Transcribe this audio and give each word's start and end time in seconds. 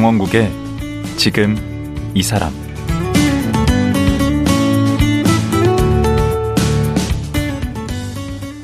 강원국의 0.00 0.50
지금 1.18 1.54
이 2.14 2.22
사람 2.22 2.54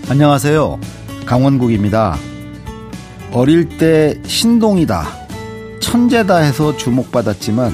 안녕하세요. 0.08 0.80
강원국입니다. 1.26 2.16
어릴 3.32 3.76
때 3.76 4.18
신동이다, 4.24 5.04
천재다 5.82 6.38
해서 6.38 6.74
주목받았지만 6.74 7.70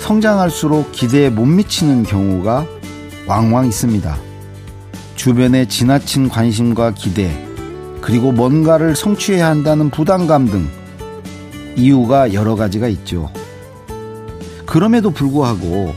성장할수록 0.00 0.92
기대에 0.92 1.30
못 1.30 1.46
미치는 1.46 2.02
경우가 2.02 2.66
왕왕 3.26 3.66
있습니다. 3.66 4.14
주변의 5.14 5.70
지나친 5.70 6.28
관심과 6.28 6.90
기대, 6.90 7.34
그리고 8.02 8.30
뭔가를 8.30 8.94
성취해야 8.94 9.46
한다는 9.46 9.88
부담감 9.88 10.44
등 10.44 10.83
이유가 11.76 12.32
여러 12.32 12.54
가지가 12.56 12.88
있죠. 12.88 13.30
그럼에도 14.66 15.10
불구하고 15.10 15.94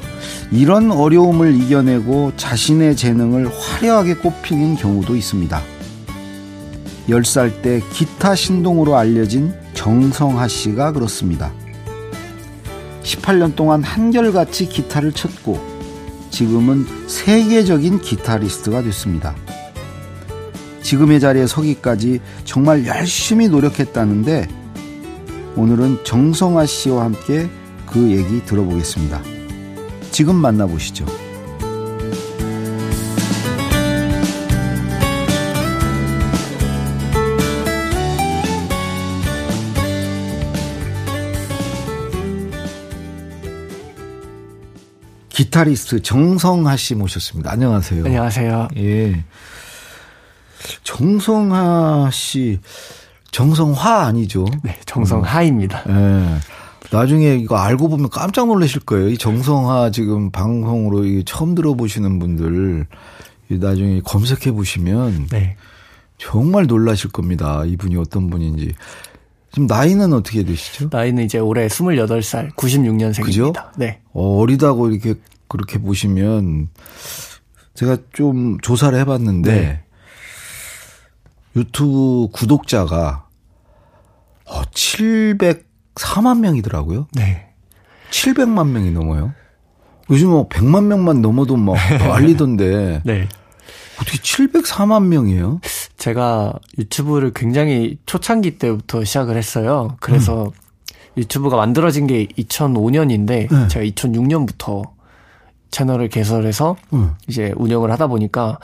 이런 0.51 0.91
어려움을 0.91 1.55
이겨내고 1.55 2.33
자신의 2.37 2.95
재능을 2.95 3.49
화려하게 3.49 4.15
꼽히는 4.15 4.75
경우도 4.75 5.15
있습니다. 5.15 5.61
10살 7.09 7.61
때 7.61 7.81
기타 7.91 8.35
신동으로 8.35 8.97
알려진 8.97 9.53
정성하 9.73 10.47
씨가 10.47 10.91
그렇습니다. 10.91 11.51
18년 13.03 13.55
동안 13.55 13.83
한결같이 13.83 14.67
기타를 14.67 15.13
쳤고 15.13 15.59
지금은 16.29 16.85
세계적인 17.07 18.01
기타리스트가 18.01 18.81
됐습니다. 18.83 19.35
지금의 20.81 21.19
자리에 21.19 21.47
서기까지 21.47 22.19
정말 22.43 22.85
열심히 22.85 23.47
노력했다는데 23.47 24.47
오늘은 25.57 26.03
정성아 26.03 26.67
씨와 26.67 27.05
함께 27.05 27.49
그 27.87 28.11
얘기 28.11 28.45
들어보겠습니다. 28.45 29.23
지금 30.11 30.35
만나보시죠. 30.35 31.05
기타리스트 45.29 46.03
정성하 46.03 46.77
씨 46.77 46.93
모셨습니다. 46.93 47.51
안녕하세요. 47.51 48.05
안녕하세요. 48.05 48.67
예. 48.77 49.23
정성하 50.83 52.09
씨, 52.11 52.59
정성화 53.37 54.05
아니죠? 54.07 54.45
네, 54.63 54.75
정성하입니다. 54.87 55.83
예. 55.89 56.39
나중에 56.89 57.35
이거 57.35 57.55
알고 57.55 57.87
보면 57.87 58.09
깜짝 58.09 58.47
놀라실 58.47 58.81
거예요. 58.81 59.09
이 59.09 59.17
정성화 59.19 59.91
지금 59.91 60.31
방송으로 60.31 61.03
처음 61.23 61.53
들어보시는 61.53 62.17
분들 62.17 62.87
나중에 63.51 64.01
검색해 64.03 64.53
보시면 64.53 65.27
네. 65.29 65.55
정말 66.17 66.65
놀라실 66.65 67.11
겁니다. 67.11 67.63
이분이 67.63 67.95
어떤 67.97 68.31
분인지. 68.31 68.73
지금 69.51 69.67
나이는 69.67 70.13
어떻게 70.13 70.43
되시죠? 70.43 70.89
나이는 70.91 71.23
이제 71.23 71.37
올해 71.37 71.67
28살, 71.67 72.55
96년생입니다. 72.55 73.23
그죠? 73.23 73.53
네. 73.75 73.99
어, 74.13 74.39
어리다고 74.39 74.89
이렇게 74.89 75.13
그렇게 75.47 75.77
보시면 75.77 76.69
제가 77.75 77.97
좀 78.13 78.57
조사를 78.61 78.97
해봤는데 78.97 79.51
네. 79.51 79.83
유튜브 81.55 82.29
구독자가 82.31 83.26
어, 84.49 84.61
704만 84.63 86.39
명이더라고요. 86.39 87.07
네. 87.13 87.47
700만 88.11 88.69
명이 88.69 88.91
넘어요. 88.91 89.33
요즘 90.09 90.29
뭐 90.29 90.47
100만 90.47 90.85
명만 90.85 91.21
넘어도 91.21 91.57
막 91.57 91.75
알리던데. 91.77 93.01
네. 93.05 93.27
어떻게 93.99 94.17
704만 94.19 95.05
명이에요? 95.05 95.59
제가 95.97 96.53
유튜브를 96.77 97.33
굉장히 97.33 97.97
초창기 98.05 98.57
때부터 98.59 99.03
시작을 99.03 99.35
했어요. 99.35 99.97
그래서 99.99 100.45
음. 100.45 100.51
유튜브가 101.17 101.57
만들어진 101.57 102.05
게 102.07 102.27
2005년인데 102.27 103.27
네. 103.51 103.67
제가 103.67 103.85
2006년부터 103.85 104.83
채널을 105.71 106.09
개설해서 106.09 106.77
음. 106.93 107.15
이제 107.27 107.53
운영을 107.57 107.91
하다 107.91 108.07
보니까 108.07 108.59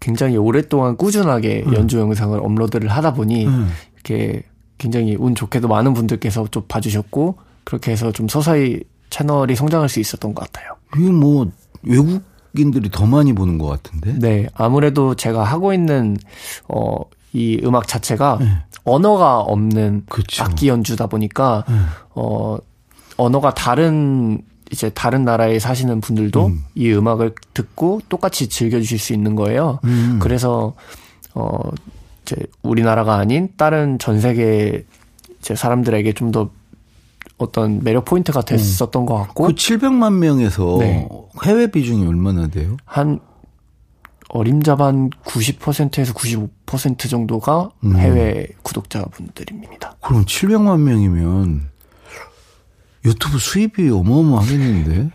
굉장히 0.00 0.36
오랫동안 0.36 0.96
꾸준하게 0.96 1.64
음. 1.66 1.74
연주 1.74 1.98
영상을 1.98 2.38
업로드를 2.38 2.88
하다 2.88 3.14
보니 3.14 3.46
음. 3.46 3.70
이렇게 3.94 4.42
굉장히 4.78 5.16
운 5.16 5.34
좋게도 5.34 5.68
많은 5.68 5.94
분들께서 5.94 6.46
좀 6.50 6.64
봐주셨고 6.68 7.36
그렇게 7.64 7.92
해서 7.92 8.12
좀 8.12 8.28
서서히 8.28 8.82
채널이 9.10 9.56
성장할 9.56 9.88
수 9.88 10.00
있었던 10.00 10.34
것 10.34 10.50
같아요. 10.50 10.76
이게 10.96 11.10
뭐 11.10 11.50
외국 11.82 12.22
인들이 12.56 12.90
더 12.90 13.06
많이 13.06 13.32
보는 13.32 13.58
것 13.58 13.66
같은데? 13.66 14.14
네, 14.18 14.48
아무래도 14.54 15.14
제가 15.14 15.44
하고 15.44 15.72
있는 15.72 16.16
어, 16.68 16.96
이 17.32 17.60
음악 17.64 17.86
자체가 17.86 18.38
네. 18.40 18.46
언어가 18.84 19.40
없는 19.40 20.04
그쵸. 20.08 20.44
악기 20.44 20.68
연주다 20.68 21.06
보니까 21.06 21.64
네. 21.68 21.74
어, 22.14 22.58
언어가 23.16 23.52
다른 23.52 24.42
이제 24.70 24.90
다른 24.90 25.24
나라에 25.24 25.58
사시는 25.58 26.00
분들도 26.00 26.46
음. 26.46 26.64
이 26.74 26.90
음악을 26.90 27.34
듣고 27.54 28.00
똑같이 28.08 28.48
즐겨 28.48 28.80
주실 28.80 28.98
수 28.98 29.12
있는 29.12 29.36
거예요. 29.36 29.78
음. 29.84 30.18
그래서 30.20 30.74
어 31.34 31.60
이제 32.26 32.36
우리나라가 32.62 33.16
아닌 33.16 33.48
다른 33.56 33.98
전 33.98 34.20
세계 34.20 34.84
이제 35.38 35.54
사람들에게 35.54 36.12
좀 36.12 36.32
더 36.32 36.50
어떤 37.38 37.82
매력 37.82 38.04
포인트가 38.04 38.42
됐었던 38.42 39.02
음. 39.02 39.06
것 39.06 39.14
같고 39.16 39.44
그 39.44 39.52
700만 39.52 40.14
명에서 40.14 40.76
네. 40.80 41.06
해외 41.44 41.70
비중이 41.70 42.06
얼마나 42.06 42.48
돼요? 42.48 42.76
한 42.84 43.20
어림잡한 44.28 45.10
90%에서 45.24 46.12
95% 46.14 47.08
정도가 47.10 47.70
음. 47.84 47.96
해외 47.96 48.48
구독자분들입니다. 48.62 49.96
그럼 50.00 50.24
700만 50.24 50.80
명이면 50.80 51.68
유튜브 53.04 53.38
수입이 53.38 53.90
어마어마하겠는데? 53.90 55.10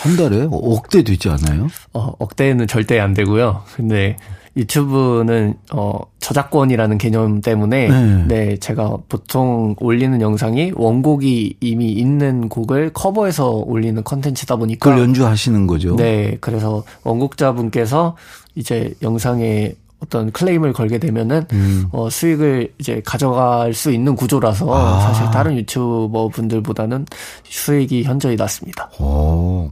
한 0.00 0.16
달에 0.16 0.48
억대 0.50 1.02
되지 1.02 1.28
않아요? 1.30 1.68
어, 1.92 2.12
억대는 2.18 2.66
절대 2.66 2.98
안 2.98 3.14
되고요. 3.14 3.62
근데 3.76 4.16
유튜브는 4.56 5.54
어 5.72 5.98
저작권이라는 6.20 6.98
개념 6.98 7.40
때문에 7.40 7.88
네. 7.88 8.24
네. 8.26 8.56
제가 8.58 8.96
보통 9.08 9.74
올리는 9.80 10.20
영상이 10.20 10.72
원곡이 10.74 11.56
이미 11.60 11.92
있는 11.92 12.48
곡을 12.48 12.92
커버해서 12.92 13.50
올리는 13.50 14.02
컨텐츠다 14.02 14.56
보니까 14.56 14.90
그걸 14.90 15.02
연주하시는 15.02 15.66
거죠. 15.66 15.96
네. 15.96 16.36
그래서 16.40 16.84
원곡자분께서 17.02 18.16
이제 18.54 18.94
영상에 19.02 19.74
어떤 20.04 20.30
클레임을 20.32 20.72
걸게 20.72 20.98
되면은 20.98 21.46
음. 21.52 21.86
어, 21.90 22.10
수익을 22.10 22.72
이제 22.78 23.00
가져갈 23.04 23.72
수 23.72 23.90
있는 23.90 24.14
구조라서 24.14 24.72
아. 24.72 25.00
사실 25.00 25.24
다른 25.30 25.56
유튜버 25.56 26.28
분들보다는 26.28 27.06
수익이 27.44 28.04
현저히 28.04 28.36
낮습니다. 28.36 28.90
오. 28.98 29.04
어. 29.04 29.70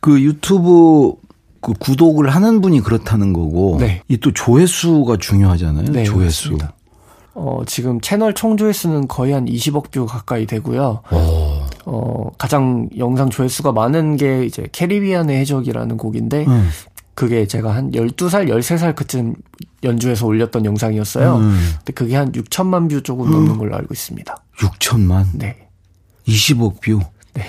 그 0.00 0.20
유튜브 0.20 1.14
그 1.62 1.72
구독을 1.72 2.28
하는 2.28 2.60
분이 2.60 2.80
그렇다는 2.80 3.32
거고 3.32 3.78
네. 3.80 4.02
이 4.08 4.14
또 4.14 4.32
조회수가 4.32 5.16
중요하잖아요. 5.18 5.92
네, 5.92 6.02
조회수. 6.02 6.50
맞습니다. 6.50 6.74
어, 7.34 7.62
지금 7.66 8.00
채널 8.00 8.34
총 8.34 8.58
조회수는 8.58 9.08
거의 9.08 9.32
한 9.32 9.46
20억 9.46 9.90
view 9.90 10.04
가까이 10.04 10.44
되고요. 10.44 11.02
오. 11.10 11.62
어, 11.86 12.30
가장 12.36 12.90
영상 12.98 13.30
조회수가 13.30 13.72
많은 13.72 14.16
게 14.16 14.44
이제 14.44 14.66
캐리비안의 14.72 15.38
해적이라는 15.38 15.96
곡인데 15.96 16.44
음. 16.46 16.68
그게 17.14 17.46
제가 17.46 17.74
한 17.74 17.92
12살, 17.92 18.48
13살 18.48 18.94
그쯤 18.96 19.34
연주해서 19.84 20.26
올렸던 20.26 20.64
영상이었어요. 20.64 21.36
음. 21.36 21.58
근데 21.78 21.92
그게 21.92 22.16
한 22.16 22.32
6천만 22.32 22.90
view 22.90 23.02
조금 23.02 23.30
넘는 23.30 23.56
걸로 23.56 23.76
알고 23.76 23.94
있습니다. 23.94 24.34
6천만? 24.58 25.26
네. 25.34 25.68
20억 26.26 26.80
view? 26.80 27.00
네. 27.34 27.44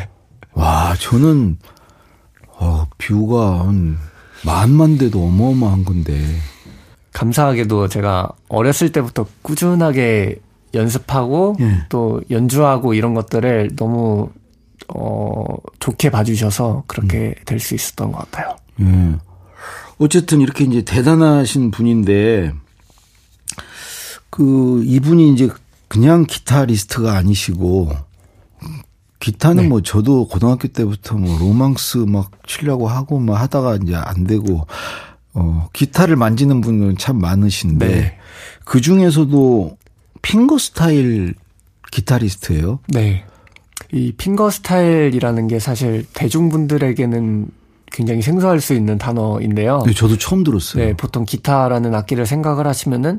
와, 0.54 0.94
저는, 0.98 1.58
어, 2.58 2.86
view가 2.98 3.60
한 3.66 3.98
만만 4.44 4.98
돼도 4.98 5.24
어마어마한 5.24 5.84
건데. 5.84 6.20
감사하게도 7.12 7.88
제가 7.88 8.30
어렸을 8.48 8.92
때부터 8.92 9.26
꾸준하게 9.42 10.40
연습하고 10.74 11.56
예. 11.60 11.84
또 11.88 12.20
연주하고 12.30 12.94
이런 12.94 13.14
것들을 13.14 13.70
너무 13.76 14.30
어 14.94 15.44
좋게 15.80 16.10
봐주셔서 16.10 16.84
그렇게 16.86 17.18
음. 17.18 17.34
될수 17.44 17.74
있었던 17.74 18.12
것 18.12 18.18
같아요. 18.30 18.56
예. 18.80 19.16
어쨌든 19.98 20.40
이렇게 20.40 20.64
이제 20.64 20.82
대단하신 20.82 21.70
분인데 21.70 22.52
그 24.30 24.82
이분이 24.84 25.32
이제 25.32 25.48
그냥 25.88 26.24
기타리스트가 26.26 27.16
아니시고 27.16 27.90
기타는 29.20 29.64
네. 29.64 29.68
뭐 29.68 29.82
저도 29.82 30.28
고등학교 30.28 30.68
때부터 30.68 31.16
뭐 31.16 31.38
로망스 31.38 31.98
막 31.98 32.30
치려고 32.46 32.88
하고 32.88 33.18
막 33.18 33.34
하다가 33.34 33.78
이제 33.82 33.94
안 33.94 34.24
되고 34.24 34.66
어 35.34 35.68
기타를 35.72 36.16
만지는 36.16 36.60
분은 36.60 36.98
참 36.98 37.20
많으신데 37.20 37.88
네. 37.88 38.18
그 38.64 38.80
중에서도 38.80 39.76
핑거 40.22 40.58
스타일 40.58 41.34
기타리스트예요? 41.90 42.80
네. 42.88 43.24
이 43.92 44.12
핑거 44.12 44.50
스타일이라는 44.50 45.48
게 45.48 45.58
사실 45.58 46.06
대중분들에게는 46.12 47.48
굉장히 47.90 48.22
생소할 48.22 48.60
수 48.60 48.74
있는 48.74 48.98
단어인데요. 48.98 49.82
네, 49.86 49.94
저도 49.94 50.18
처음 50.18 50.44
들었어요. 50.44 50.84
네, 50.84 50.94
보통 50.94 51.24
기타라는 51.24 51.94
악기를 51.94 52.26
생각을 52.26 52.66
하시면은 52.66 53.18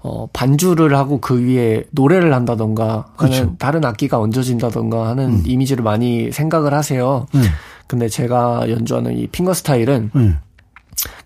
어, 0.00 0.28
반주를 0.32 0.96
하고 0.96 1.20
그 1.20 1.40
위에 1.40 1.84
노래를 1.90 2.32
한다던가 2.32 3.06
하는 3.16 3.32
그렇죠. 3.32 3.56
다른 3.58 3.84
악기가 3.84 4.18
얹어진다던가 4.20 5.08
하는 5.08 5.30
음. 5.30 5.42
이미지를 5.44 5.82
많이 5.82 6.30
생각을 6.30 6.72
하세요. 6.72 7.26
음. 7.34 7.42
근데 7.86 8.08
제가 8.08 8.70
연주하는 8.70 9.16
이 9.18 9.26
핑거 9.26 9.54
스타일은 9.54 10.10
음. 10.14 10.38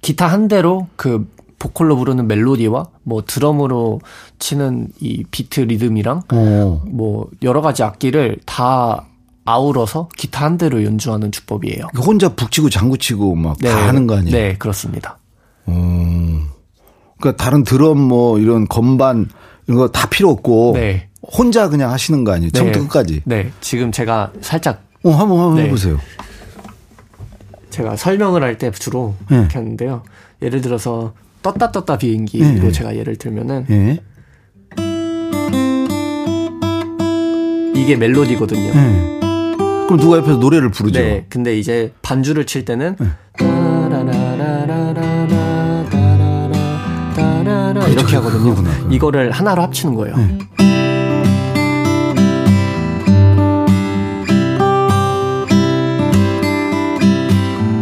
기타 0.01 0.27
한 0.27 0.49
대로 0.49 0.87
그 0.97 1.29
보컬로 1.59 1.97
부르는 1.97 2.27
멜로디와 2.27 2.87
뭐 3.05 3.23
드럼으로 3.27 4.01
치는 4.39 4.89
이 5.01 5.25
비트 5.31 5.61
리듬이랑 5.61 6.23
오. 6.33 6.37
어. 6.37 6.83
뭐 6.89 7.29
여러 7.43 7.61
가지 7.61 7.83
악기를 7.83 8.39
다 8.47 9.07
아우러서 9.45 10.09
기타 10.17 10.45
한 10.45 10.57
대로 10.57 10.85
연주하는 10.85 11.31
주법이에요. 11.31 11.89
혼자 12.05 12.35
북치고 12.35 12.71
장구치고 12.71 13.35
막다 13.35 13.69
네. 13.69 13.71
하는 13.71 14.07
거 14.07 14.17
아니에요? 14.17 14.37
네, 14.37 14.57
그렇습니다. 14.57 15.19
음. 15.69 16.49
그러니까 17.23 17.43
다른 17.43 17.63
드럼 17.65 17.99
뭐 17.99 18.39
이런 18.39 18.67
건반 18.69 19.29
이런 19.69 19.79
거 19.79 19.89
다 19.89 20.09
필요 20.09 20.29
없고 20.31 20.73
네. 20.75 21.09
혼자 21.23 21.69
그냥 21.69 21.91
하시는 21.93 22.25
거 22.25 22.33
아니에요? 22.33 22.51
네. 22.51 22.59
처음부터 22.59 22.83
끝까지. 22.85 23.23
네. 23.25 23.51
지금 23.61 23.93
제가 23.93 24.33
살짝 24.41 24.83
어, 25.05 25.11
한번 25.11 25.39
한번 25.39 25.55
네. 25.57 25.65
해 25.65 25.71
보세요. 25.71 25.99
제가 27.71 27.97
설명을 27.97 28.43
할 28.43 28.59
때 28.59 28.71
주로 28.73 29.15
네. 29.31 29.39
이렇게 29.39 29.55
하는데요. 29.59 30.03
예를 30.43 30.61
들어서 30.61 31.15
떴다 31.43 31.71
떴다 31.73 31.97
비행기로 31.97 32.45
네. 32.65 32.73
제가 32.73 32.97
예를 32.97 33.17
들면은 33.17 33.67
네. 33.69 34.01
이게 37.75 37.97
멜로디거든요. 37.97 38.75
네. 38.75 39.19
그럼 39.87 39.99
누가 40.01 40.19
옆에서 40.19 40.37
노래를 40.39 40.71
부르죠? 40.71 40.99
네. 41.01 41.27
근데 41.29 41.57
이제 41.59 41.93
반주를 42.03 42.47
칠 42.47 42.65
때는 42.65 42.97
이렇게 47.93 48.17
하거든요. 48.17 48.55
이거를 48.91 49.31
하나로 49.31 49.63
합치는 49.63 49.95
거예요. 49.95 50.17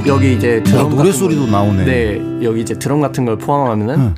여기 0.06 0.34
이제 0.34 0.62
드럼 0.64 0.86
아, 0.86 0.88
노래 0.96 1.12
소리도 1.12 1.42
걸, 1.42 1.50
나오네. 1.50 1.84
네, 1.84 2.20
여기 2.42 2.62
이제 2.62 2.74
드럼 2.74 3.00
같은 3.00 3.24
걸 3.24 3.38
포함하면은 3.38 3.94
응. 3.96 4.14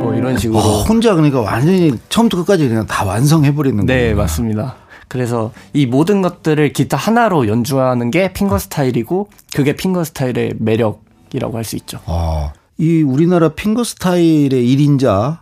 뭐 0.00 0.14
이런 0.14 0.38
식으로 0.38 0.58
어, 0.58 0.82
혼자 0.84 1.14
그러니까 1.14 1.40
완전히 1.42 1.92
처음부터 2.08 2.44
끝까지 2.44 2.68
그냥 2.68 2.86
다 2.86 3.04
완성해 3.04 3.54
버리는 3.54 3.84
거예요. 3.84 4.08
네, 4.08 4.14
맞습니다. 4.14 4.76
그래서 5.14 5.52
이 5.72 5.86
모든 5.86 6.22
것들을 6.22 6.72
기타 6.72 6.96
하나로 6.96 7.46
연주하는 7.46 8.10
게 8.10 8.32
핑거 8.32 8.58
스타일이고 8.58 9.28
그게 9.54 9.76
핑거 9.76 10.02
스타일의 10.02 10.54
매력이라고 10.58 11.56
할 11.56 11.62
수 11.62 11.76
있죠. 11.76 12.00
아, 12.06 12.52
이 12.78 13.00
우리나라 13.02 13.50
핑거 13.50 13.84
스타일의 13.84 14.50
1인자 14.50 15.38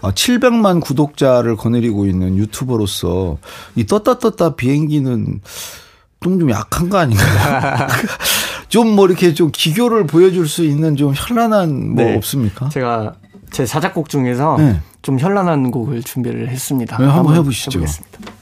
700만 0.00 0.78
아, 0.78 0.80
구독자를 0.80 1.54
거느리고 1.54 2.06
있는 2.06 2.36
유튜버로서 2.36 3.38
이 3.76 3.86
떴다 3.86 4.18
떴다 4.18 4.56
비행기는 4.56 5.40
좀, 6.20 6.40
좀 6.40 6.50
약한 6.50 6.88
거 6.90 6.98
아닌가? 6.98 7.22
좀 8.68 8.96
뭐 8.96 9.06
이렇게 9.06 9.34
좀 9.34 9.50
기교를 9.52 10.04
보여줄 10.08 10.48
수 10.48 10.64
있는 10.64 10.96
좀 10.96 11.12
현란한 11.14 11.94
뭐 11.94 12.04
네. 12.04 12.16
없습니까? 12.16 12.70
제가 12.70 13.14
제 13.52 13.66
사작곡 13.66 14.08
중에서 14.08 14.56
네. 14.58 14.80
좀 15.02 15.20
현란한 15.20 15.70
곡을 15.70 16.02
준비를 16.02 16.48
했습니다. 16.48 16.96
네, 16.98 17.04
한번, 17.04 17.18
한번 17.18 17.36
해보시죠. 17.36 17.78
해보겠습니다. 17.78 18.41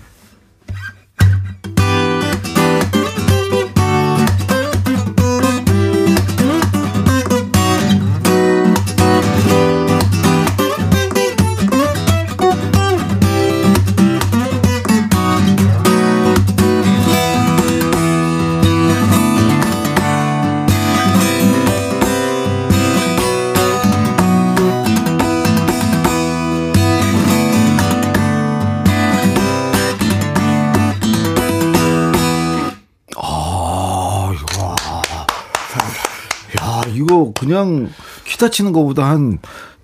그냥 37.60 37.90
기타 38.24 38.48
치는 38.48 38.72
것보다 38.72 39.08
한 39.08 39.38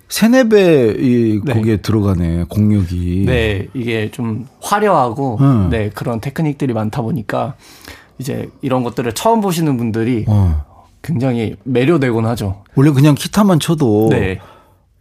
세네 0.09 0.49
배이 0.49 1.41
네. 1.45 1.55
거기에 1.55 1.79
들어가네 1.79 2.45
공력이. 2.49 3.25
네, 3.27 3.69
이게 3.75 4.11
좀 4.11 4.47
화려하고 4.61 5.39
음. 5.41 5.69
네 5.71 5.91
그런 5.91 6.21
테크닉들이 6.21 6.73
많다 6.73 7.03
보니까 7.03 7.55
이제 8.19 8.49
이런 8.63 8.85
것들을 8.85 9.13
처음 9.13 9.41
보시는 9.41 9.77
분들이 9.77 10.25
어. 10.29 10.65
굉장히 11.03 11.57
매료되곤 11.65 12.25
하죠. 12.27 12.63
원래 12.75 12.91
그냥 12.93 13.15
기타만 13.15 13.61
쳐도 13.61 14.09
네. 14.11 14.39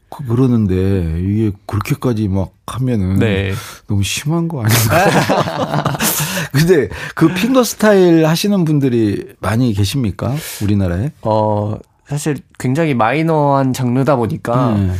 그, 0.10 0.25
그러는데 0.25 1.19
이게 1.19 1.51
그렇게까지 1.66 2.27
막 2.27 2.51
하면은 2.68 3.19
네. 3.19 3.54
너무 3.88 4.01
심한 4.03 4.48
거 4.48 4.63
아닌가? 4.63 5.98
근데 6.51 6.89
그 7.13 7.34
핑거 7.34 7.63
스타일 7.63 8.25
하시는 8.25 8.65
분들이 8.65 9.34
많이 9.39 9.74
계십니까? 9.74 10.34
우리나라에? 10.62 11.12
어 11.22 11.77
사실 12.07 12.38
굉장히 12.59 12.93
마이너한 12.93 13.74
장르다 13.74 14.15
보니까 14.15 14.75
음. 14.75 14.93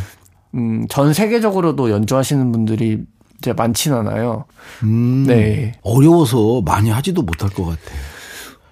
음, 0.56 0.88
전 0.90 1.14
세계적으로도 1.14 1.92
연주하시는 1.92 2.52
분들이 2.52 3.04
이제 3.40 3.54
많진 3.54 3.94
않아요. 3.94 4.46
음, 4.84 5.26
네. 5.28 5.74
어려워서 5.84 6.62
많이 6.62 6.90
하지도 6.90 7.22
못할 7.22 7.50
것 7.50 7.64
같아요. 7.66 8.00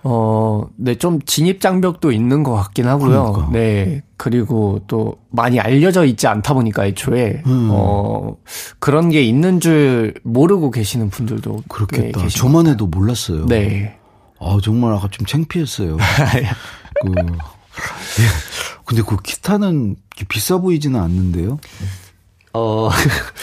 어, 0.05 0.63
네, 0.75 0.95
좀 0.95 1.21
진입 1.21 1.61
장벽도 1.61 2.11
있는 2.11 2.43
것 2.43 2.53
같긴 2.53 2.87
하고요. 2.87 3.31
그러니까. 3.31 3.51
네. 3.53 4.01
그리고 4.17 4.81
또 4.87 5.15
많이 5.29 5.59
알려져 5.59 6.03
있지 6.05 6.27
않다 6.27 6.53
보니까 6.53 6.85
애초에, 6.85 7.41
음. 7.45 7.69
어, 7.71 8.35
그런 8.79 9.09
게 9.09 9.21
있는 9.21 9.59
줄 9.59 10.13
모르고 10.23 10.71
계시는 10.71 11.09
분들도. 11.09 11.63
그렇겠다. 11.69 12.21
네, 12.21 12.27
저만 12.27 12.67
해도 12.67 12.87
몰랐어요. 12.87 13.45
네. 13.45 13.97
아, 14.39 14.57
정말 14.61 14.93
아까 14.93 15.07
좀 15.09 15.25
창피했어요. 15.25 15.97
그, 17.01 17.11
예. 18.19 18.23
근데 18.85 19.01
그 19.01 19.17
기타는 19.21 19.95
비싸 20.27 20.57
보이지는 20.57 20.99
않는데요? 20.99 21.59
어, 22.53 22.89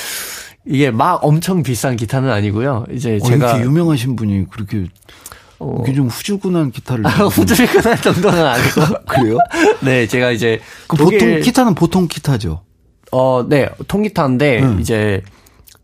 이게 0.67 0.91
막 0.91 1.25
엄청 1.25 1.63
비싼 1.63 1.97
기타는 1.97 2.31
아니고요. 2.31 2.87
이제 2.93 3.19
어, 3.23 3.27
제가. 3.27 3.61
유명하신 3.63 4.17
분이 4.17 4.47
그렇게 4.51 4.87
어. 5.61 5.83
이게 5.83 5.95
좀 5.95 6.09
후줄근한 6.09 6.71
기타를. 6.71 7.07
아, 7.07 7.11
후줄근한 7.11 8.01
정도는 8.01 8.47
아니고. 8.47 8.81
그래요? 9.07 9.39
네, 9.81 10.07
제가 10.07 10.31
이제. 10.31 10.61
그 10.89 10.97
독일... 10.97 11.19
보통, 11.19 11.41
기타는 11.41 11.75
보통 11.75 12.09
기타죠? 12.09 12.63
어, 13.13 13.47
네, 13.49 13.69
통기타인데, 13.87 14.63
음. 14.63 14.81
이제 14.81 15.23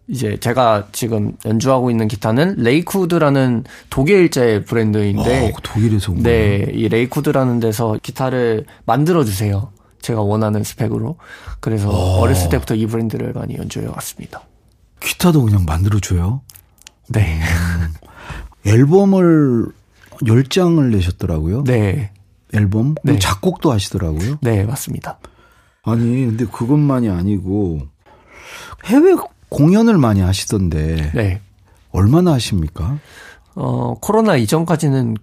이제 0.09 0.37
제가 0.39 0.89
지금 0.93 1.33
연주하고 1.45 1.91
있는 1.91 2.07
기타는 2.07 2.57
Lakewood라는 2.59 3.65
독일제 3.91 4.65
브랜드인데 4.65 5.49
아, 5.49 5.61
독일에서 5.63 6.13
온 6.13 6.23
네, 6.23 6.67
이 6.73 6.89
Lakewood라는 6.89 7.59
데서 7.61 7.99
기타를 8.03 8.67
만들어 8.85 9.25
주세요. 9.25 9.73
제가 10.01 10.21
원하는 10.21 10.63
스펙으로. 10.63 11.17
그래서 11.59 11.91
아. 11.91 12.21
어렸을 12.21 12.49
때부터 12.51 12.77
이 12.77 12.87
브랜드를 12.87 13.33
많이 13.33 13.57
연주해 13.57 13.87
왔습니다. 13.87 14.43
기타도 15.01 15.43
그냥 15.43 15.65
만들어 15.65 15.99
줘요? 15.99 16.43
네. 17.09 17.41
음, 17.43 17.95
앨범을 18.65 19.67
10장을 20.23 20.83
내셨더라고요. 20.91 21.65
네. 21.65 22.13
앨범? 22.55 22.95
네. 23.03 23.19
작곡도 23.19 23.73
하시더라고요. 23.73 24.39
네, 24.41 24.65
맞습니다. 24.65 25.19
아니, 25.83 26.27
근데 26.27 26.47
그것만이 26.47 27.09
아니고 27.09 27.81
해외 28.85 29.15
공연을 29.49 29.99
많이 29.99 30.21
하시던데. 30.21 31.11
네. 31.15 31.41
얼마나 31.93 32.33
하십니까? 32.35 32.99
어, 33.55 33.95
코로나 34.01 34.37
이전까지는 34.37 35.17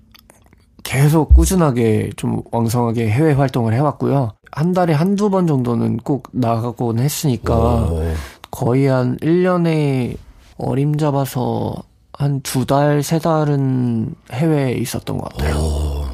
계속 0.83 1.33
꾸준하게 1.33 2.11
좀 2.17 2.41
왕성하게 2.51 3.09
해외 3.09 3.33
활동을 3.33 3.73
해왔고요. 3.73 4.31
한 4.51 4.73
달에 4.73 4.93
한두 4.93 5.29
번 5.29 5.47
정도는 5.47 5.97
꼭 5.97 6.27
나가곤 6.31 6.99
했으니까 6.99 7.55
오. 7.55 8.13
거의 8.51 8.85
한 8.87 9.17
1년에 9.17 10.17
어림 10.57 10.97
잡아서 10.97 11.73
한 12.15 12.41
두 12.41 12.65
달, 12.65 13.01
세 13.01 13.17
달은 13.19 14.13
해외에 14.31 14.73
있었던 14.73 15.17
것 15.17 15.29
같아요. 15.33 15.55
오. 15.57 16.05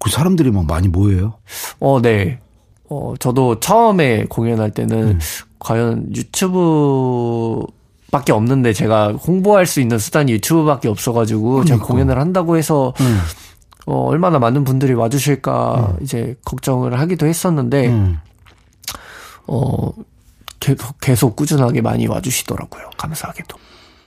그 0.00 0.10
사람들이 0.10 0.50
막 0.50 0.66
많이 0.66 0.88
모여요? 0.88 1.34
어, 1.80 2.00
네. 2.02 2.38
어, 2.90 3.14
저도 3.18 3.60
처음에 3.60 4.24
공연할 4.28 4.70
때는 4.72 4.98
음. 5.08 5.18
과연 5.64 6.14
유튜브 6.14 7.64
밖에 8.12 8.32
없는데 8.32 8.72
제가 8.72 9.14
홍보할 9.14 9.66
수 9.66 9.80
있는 9.80 9.98
수단이 9.98 10.30
유튜브밖에 10.32 10.88
없어가지고 10.88 11.50
그러니까. 11.50 11.74
제가 11.74 11.86
공연을 11.86 12.18
한다고 12.18 12.56
해서 12.56 12.92
음. 13.00 13.18
어, 13.86 14.06
얼마나 14.06 14.38
많은 14.38 14.64
분들이 14.64 14.92
와주실까 14.92 15.96
음. 15.98 16.04
이제 16.04 16.36
걱정을 16.44 16.98
하기도 17.00 17.26
했었는데 17.26 17.88
음. 17.88 18.18
어 19.46 19.90
계속 20.60 21.00
계속 21.00 21.36
꾸준하게 21.36 21.80
많이 21.80 22.06
와주시더라고요 22.06 22.90
감사하게도 22.96 23.56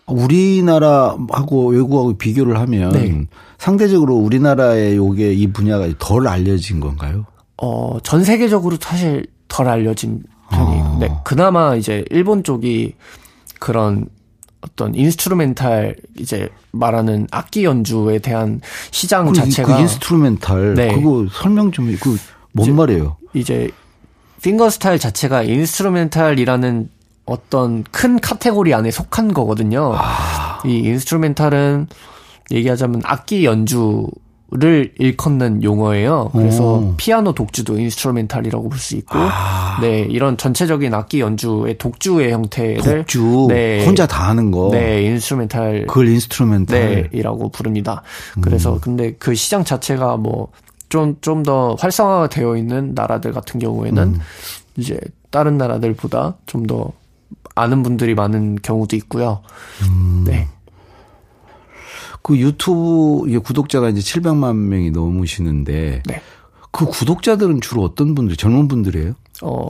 우리나라하고 0.07 1.67
외국하고 1.71 2.17
비교를 2.17 2.57
하면 2.59 2.91
네. 2.91 3.27
상대적으로 3.57 4.15
우리나라의 4.15 4.95
요게 4.95 5.33
이 5.33 5.51
분야가 5.51 5.89
덜 5.99 6.27
알려진 6.27 6.79
건가요? 6.79 7.25
어, 7.57 7.97
전 8.03 8.23
세계적으로 8.23 8.77
사실 8.79 9.27
덜 9.47 9.67
알려진 9.67 10.23
편이에요. 10.50 10.84
아. 10.84 10.98
네. 11.00 11.10
그나마 11.24 11.75
이제 11.75 12.06
일본 12.10 12.44
쪽이 12.44 12.96
그런 13.60 14.08
어떤 14.62 14.96
instrumental 14.96 15.96
이제 16.18 16.50
말하는 16.72 17.27
악기 17.32 17.63
연주에 17.63 18.20
대한 18.20 18.62
시장 18.92 19.27
그, 19.27 19.34
자체가 19.34 19.75
그 19.75 19.82
instrumental 19.81 20.74
네. 20.75 20.94
그거 20.94 21.25
설명 21.32 21.72
좀 21.72 21.96
그 21.98 22.18
뭔 22.58 22.75
말이에요? 22.75 23.18
이제 23.34 23.70
fingerstyle 24.41 24.98
자체가 25.00 25.44
instrumental이라는 25.43 26.89
어떤 27.25 27.84
큰 27.84 28.20
카테고리 28.20 28.74
안에 28.74 28.89
속한 28.89 29.34
거거든요. 29.34 29.94
아. 29.96 30.60
이 30.66 30.77
instrumental은 30.79 31.88
얘기하자면 32.51 33.01
악기 33.06 33.46
연주를 33.46 34.93
일컫는 34.98 35.62
용어예요. 35.62 36.30
그래서 36.32 36.75
오. 36.75 36.94
피아노 36.96 37.34
독주도 37.34 37.77
instrumental이라고 37.77 38.69
볼 38.70 38.80
수 38.80 38.96
있고, 38.96 39.20
아. 39.20 39.77
네 39.82 40.08
이런 40.10 40.38
전체적인 40.38 40.94
악기 40.94 41.20
연주의 41.20 41.77
독주의 41.77 42.32
형태를 42.32 43.00
독주 43.00 43.48
네, 43.50 43.86
혼자 43.86 44.08
다 44.08 44.30
하는 44.30 44.51
거, 44.51 44.70
네 44.72 45.04
instrumental, 45.03 45.86
그걸 45.88 46.08
instrumental이라고 46.07 47.43
네, 47.44 47.50
부릅니다. 47.51 48.04
그래서 48.39 48.75
음. 48.75 48.80
근데 48.80 49.16
그 49.20 49.36
시장 49.36 49.66
자체가 49.66 50.16
뭐 50.16 50.48
좀 50.89 51.18
좀 51.22 51.44
더 51.44 51.75
활성화되어 51.80 52.56
있는 52.58 52.94
나라들 52.96 53.34
같은 53.34 53.60
경우에는 53.60 54.04
음. 54.04 54.20
이제 54.77 54.98
다른 55.30 55.58
나라들보다 55.58 56.38
좀 56.46 56.66
더 56.68 56.92
아는 57.56 57.82
분들이 57.84 58.13
많은 58.13 58.56
경우도 58.62 58.96
있고요. 58.98 59.42
음. 59.89 60.24
네. 60.25 60.48
그 62.27 62.38
유튜브 62.38 63.39
구독자가 63.39 63.88
이제 63.88 64.01
700만 64.01 64.53
명이 64.53 64.91
넘으시는데 64.91 66.03
네. 66.05 66.22
그 66.72 66.86
구독자들은 66.86 67.62
주로 67.62 67.84
어떤 67.84 68.15
분들, 68.15 68.36
젊은 68.36 68.67
분들이에요? 68.67 69.13
어, 69.43 69.69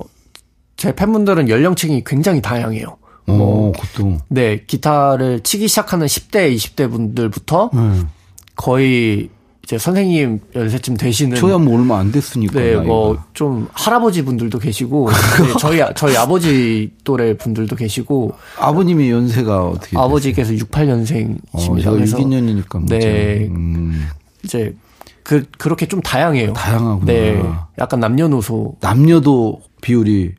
제 0.76 0.96
팬분들은 0.96 1.50
연령층이 1.50 2.04
굉장히 2.04 2.42
다양해요. 2.42 2.98
어, 3.28 3.32
뭐, 3.32 3.72
그것도. 3.74 4.18
네, 4.30 4.64
기타를 4.66 5.42
치기 5.42 5.68
시작하는 5.68 6.08
10대, 6.08 6.56
20대 6.56 6.90
분들부터 6.90 7.70
음. 7.76 8.10
거의 8.56 9.30
이제 9.68 9.78
선생님 9.78 10.40
연세쯤 10.56 10.96
되시는 10.96 11.36
저야 11.36 11.58
뭐 11.58 11.78
얼마 11.78 12.00
안 12.00 12.10
됐으니까 12.10 12.58
네, 12.58 12.78
뭐 12.78 13.18
좀 13.34 13.68
할아버지 13.74 14.24
분들도 14.24 14.58
계시고 14.60 15.10
네, 15.12 15.54
저희 15.60 15.82
저희 15.94 16.16
아버지 16.16 16.90
또래 17.04 17.36
분들도 17.36 17.76
계시고 17.76 18.34
아버님이 18.58 19.12
연세가 19.12 19.66
어떻게 19.68 19.98
아버지께서 19.98 20.54
68년생이십니다. 20.54 21.88
어, 21.88 21.92
그래서 21.92 22.18
6인년이니까 22.18 22.88
네. 22.88 23.48
음. 23.52 24.08
이제 24.46 24.74
그 25.24 25.44
그렇게 25.58 25.86
좀 25.86 26.02
다양해요. 26.02 26.54
다양하구나. 26.54 27.06
네. 27.06 27.44
약간 27.78 28.00
남녀노소 28.00 28.78
남녀도 28.80 29.60
비율이 29.82 30.32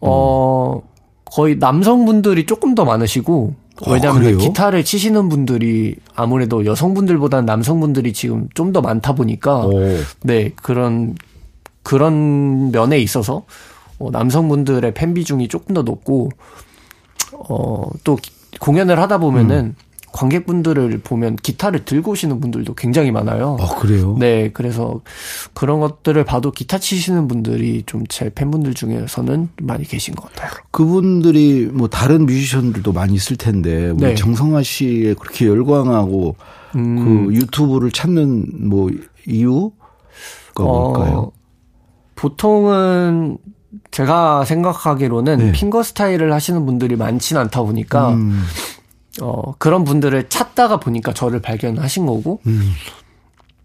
어 0.00 0.80
거의 1.24 1.56
남성분들이 1.58 2.46
조금 2.46 2.76
더 2.76 2.84
많으시고 2.84 3.56
왜냐하면 3.86 4.34
아, 4.34 4.38
기타를 4.38 4.84
치시는 4.84 5.28
분들이 5.28 5.96
아무래도 6.14 6.64
여성분들보다는 6.66 7.46
남성분들이 7.46 8.12
지금 8.12 8.48
좀 8.54 8.72
더 8.72 8.80
많다 8.80 9.14
보니까 9.14 9.66
오. 9.66 9.72
네 10.22 10.52
그런 10.56 11.14
그런 11.82 12.70
면에 12.70 12.98
있어서 12.98 13.44
어, 13.98 14.10
남성분들의 14.10 14.94
팬 14.94 15.14
비중이 15.14 15.48
조금 15.48 15.74
더 15.74 15.82
높고 15.82 16.30
어또 17.32 18.18
공연을 18.60 18.98
하다 19.00 19.18
보면은 19.18 19.56
음. 19.64 19.74
관객분들을 20.12 21.00
보면 21.02 21.36
기타를 21.36 21.84
들고 21.84 22.12
오시는 22.12 22.40
분들도 22.40 22.74
굉장히 22.74 23.10
많아요. 23.10 23.56
아, 23.60 23.74
그래요? 23.76 24.16
네, 24.18 24.50
그래서 24.52 25.00
그런 25.54 25.80
것들을 25.80 26.22
봐도 26.24 26.50
기타 26.50 26.78
치시는 26.78 27.26
분들이 27.28 27.82
좀 27.86 28.02
제 28.08 28.30
팬분들 28.34 28.74
중에서는 28.74 29.48
많이 29.62 29.84
계신 29.84 30.14
것 30.14 30.30
같아요. 30.30 30.50
그분들이 30.70 31.70
뭐 31.72 31.88
다른 31.88 32.26
뮤지션들도 32.26 32.92
많이 32.92 33.14
있을 33.14 33.36
텐데, 33.36 33.88
우리 33.90 33.96
네. 34.00 34.14
정성화 34.14 34.62
씨에 34.62 35.14
그렇게 35.14 35.46
열광하고 35.46 36.36
음. 36.76 37.28
그 37.28 37.34
유튜브를 37.34 37.90
찾는 37.90 38.68
뭐 38.68 38.90
이유가 39.26 39.70
어, 40.56 40.90
뭘까요? 40.92 41.32
보통은 42.16 43.38
제가 43.90 44.44
생각하기로는 44.44 45.38
네. 45.38 45.52
핑거 45.52 45.82
스타일을 45.82 46.32
하시는 46.32 46.64
분들이 46.66 46.96
많지는 46.96 47.40
않다 47.42 47.62
보니까 47.62 48.10
음. 48.10 48.42
어, 49.20 49.52
그런 49.58 49.84
분들을 49.84 50.28
찾다가 50.28 50.78
보니까 50.78 51.12
저를 51.12 51.40
발견하신 51.40 52.06
거고, 52.06 52.40
음. 52.46 52.72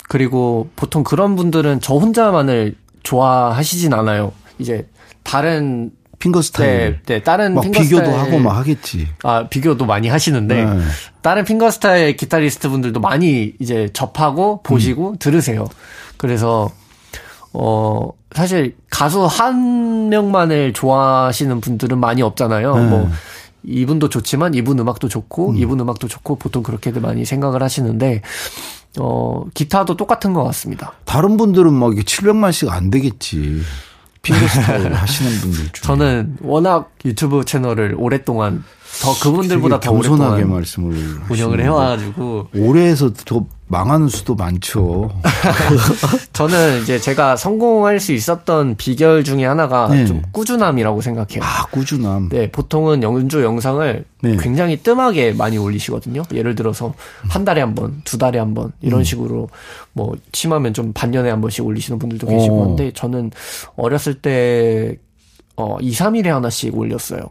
그리고 0.09 0.69
보통 0.75 1.03
그런 1.03 1.35
분들은 1.35 1.81
저 1.81 1.95
혼자만을 1.95 2.75
좋아하시진 3.03 3.93
않아요. 3.93 4.31
이제 4.59 4.87
다른 5.23 5.91
핑거 6.19 6.41
스타일. 6.41 6.99
네, 7.05 7.15
네 7.15 7.23
다른 7.23 7.53
막 7.53 7.61
핑거 7.61 7.81
비교도 7.81 8.11
하고 8.11 8.39
막 8.39 8.57
하겠지. 8.57 9.07
아, 9.23 9.47
비교도 9.47 9.85
많이 9.85 10.07
하시는데 10.07 10.65
네. 10.65 10.79
다른 11.21 11.45
핑거 11.45 11.69
스타일 11.69 12.15
기타리스트 12.15 12.69
분들도 12.69 12.99
많이 12.99 13.53
이제 13.59 13.89
접하고 13.93 14.61
보시고 14.63 15.11
음. 15.11 15.15
들으세요. 15.19 15.67
그래서 16.17 16.69
어 17.53 18.09
사실 18.33 18.75
가수 18.89 19.25
한 19.25 20.09
명만을 20.09 20.73
좋아하시는 20.73 21.61
분들은 21.61 21.99
많이 21.99 22.21
없잖아요. 22.21 22.75
네. 22.75 22.85
뭐 22.85 23.09
이분도 23.63 24.09
좋지만 24.09 24.53
이분 24.53 24.79
음악도 24.79 25.07
좋고 25.09 25.51
음. 25.51 25.57
이분 25.57 25.79
음악도 25.79 26.07
좋고 26.07 26.35
보통 26.37 26.63
그렇게들 26.63 27.01
많이 27.01 27.25
생각을 27.25 27.61
하시는데 27.63 28.21
어 28.99 29.45
기타도 29.53 29.97
똑같은 29.97 30.33
것 30.33 30.43
같습니다. 30.45 30.93
다른 31.05 31.37
분들은 31.37 31.73
막 31.73 31.91
700만씩 31.91 32.69
안 32.69 32.89
되겠지. 32.89 33.61
핑거스타일 34.21 34.93
하시는 34.95 35.31
분들 35.41 35.57
중에. 35.57 35.81
저는 35.81 36.37
워낙 36.41 36.91
유튜브 37.05 37.45
채널을 37.45 37.95
오랫동안 37.97 38.63
더 39.01 39.13
그분들보다 39.19 39.79
더 39.79 39.91
오랫동안 39.91 40.49
말씀을 40.49 40.95
운영을 41.29 41.61
해와가지고 41.61 42.49
올해에서 42.55 43.13
더 43.13 43.45
망하는 43.69 44.07
수도 44.07 44.35
많죠. 44.35 45.11
저는 46.31 46.81
이제 46.81 46.99
제가 46.99 47.35
성공할 47.35 47.99
수 47.99 48.13
있었던 48.13 48.75
비결 48.75 49.23
중에 49.25 49.45
하나가 49.45 49.89
네. 49.89 50.05
좀 50.05 50.21
꾸준함이라고 50.31 51.01
생각해요. 51.01 51.41
아, 51.43 51.65
꾸준함. 51.65 52.29
네, 52.29 52.49
보통은 52.49 53.03
연주 53.03 53.43
영상을 53.43 54.05
네. 54.21 54.37
굉장히 54.37 54.77
뜸하게 54.77 55.33
많이 55.33 55.57
올리시거든요. 55.57 56.23
예를 56.33 56.55
들어서 56.55 56.93
한 57.29 57.43
달에 57.43 57.59
한 57.59 57.75
번, 57.75 58.01
두 58.05 58.17
달에 58.17 58.39
한 58.39 58.53
번, 58.53 58.71
이런 58.81 59.01
음. 59.01 59.03
식으로 59.03 59.49
뭐 59.91 60.15
심하면 60.31 60.73
좀 60.73 60.93
반년에 60.93 61.29
한 61.29 61.41
번씩 61.41 61.65
올리시는 61.65 61.99
분들도 61.99 62.27
계시고 62.27 62.63
한데 62.63 62.91
저는 62.93 63.31
어렸을 63.75 64.13
때 64.21 64.95
어, 65.57 65.77
2, 65.81 65.91
3일에 65.91 66.27
하나씩 66.27 66.75
올렸어요. 66.77 67.21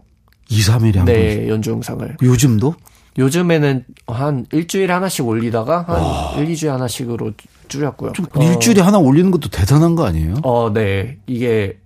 2, 0.51 0.61
3일에 0.61 0.97
한 0.97 1.05
네, 1.07 1.37
번? 1.39 1.49
연주 1.49 1.71
영상을. 1.71 2.17
요즘도? 2.23 2.75
요즘에는 3.19 3.85
한 4.07 4.47
일주일에 4.53 4.93
하나씩 4.93 5.27
올리다가 5.27 5.83
한 5.83 6.01
와. 6.01 6.35
1, 6.37 6.47
2주에 6.49 6.69
하나씩으로 6.69 7.33
줄였고요. 7.69 8.13
어. 8.35 8.43
일주일에 8.43 8.81
하나 8.83 8.99
올리는 8.99 9.31
것도 9.31 9.49
대단한 9.49 9.95
거 9.95 10.05
아니에요? 10.05 10.35
어, 10.43 10.73
네. 10.73 11.19
이게 11.27 11.79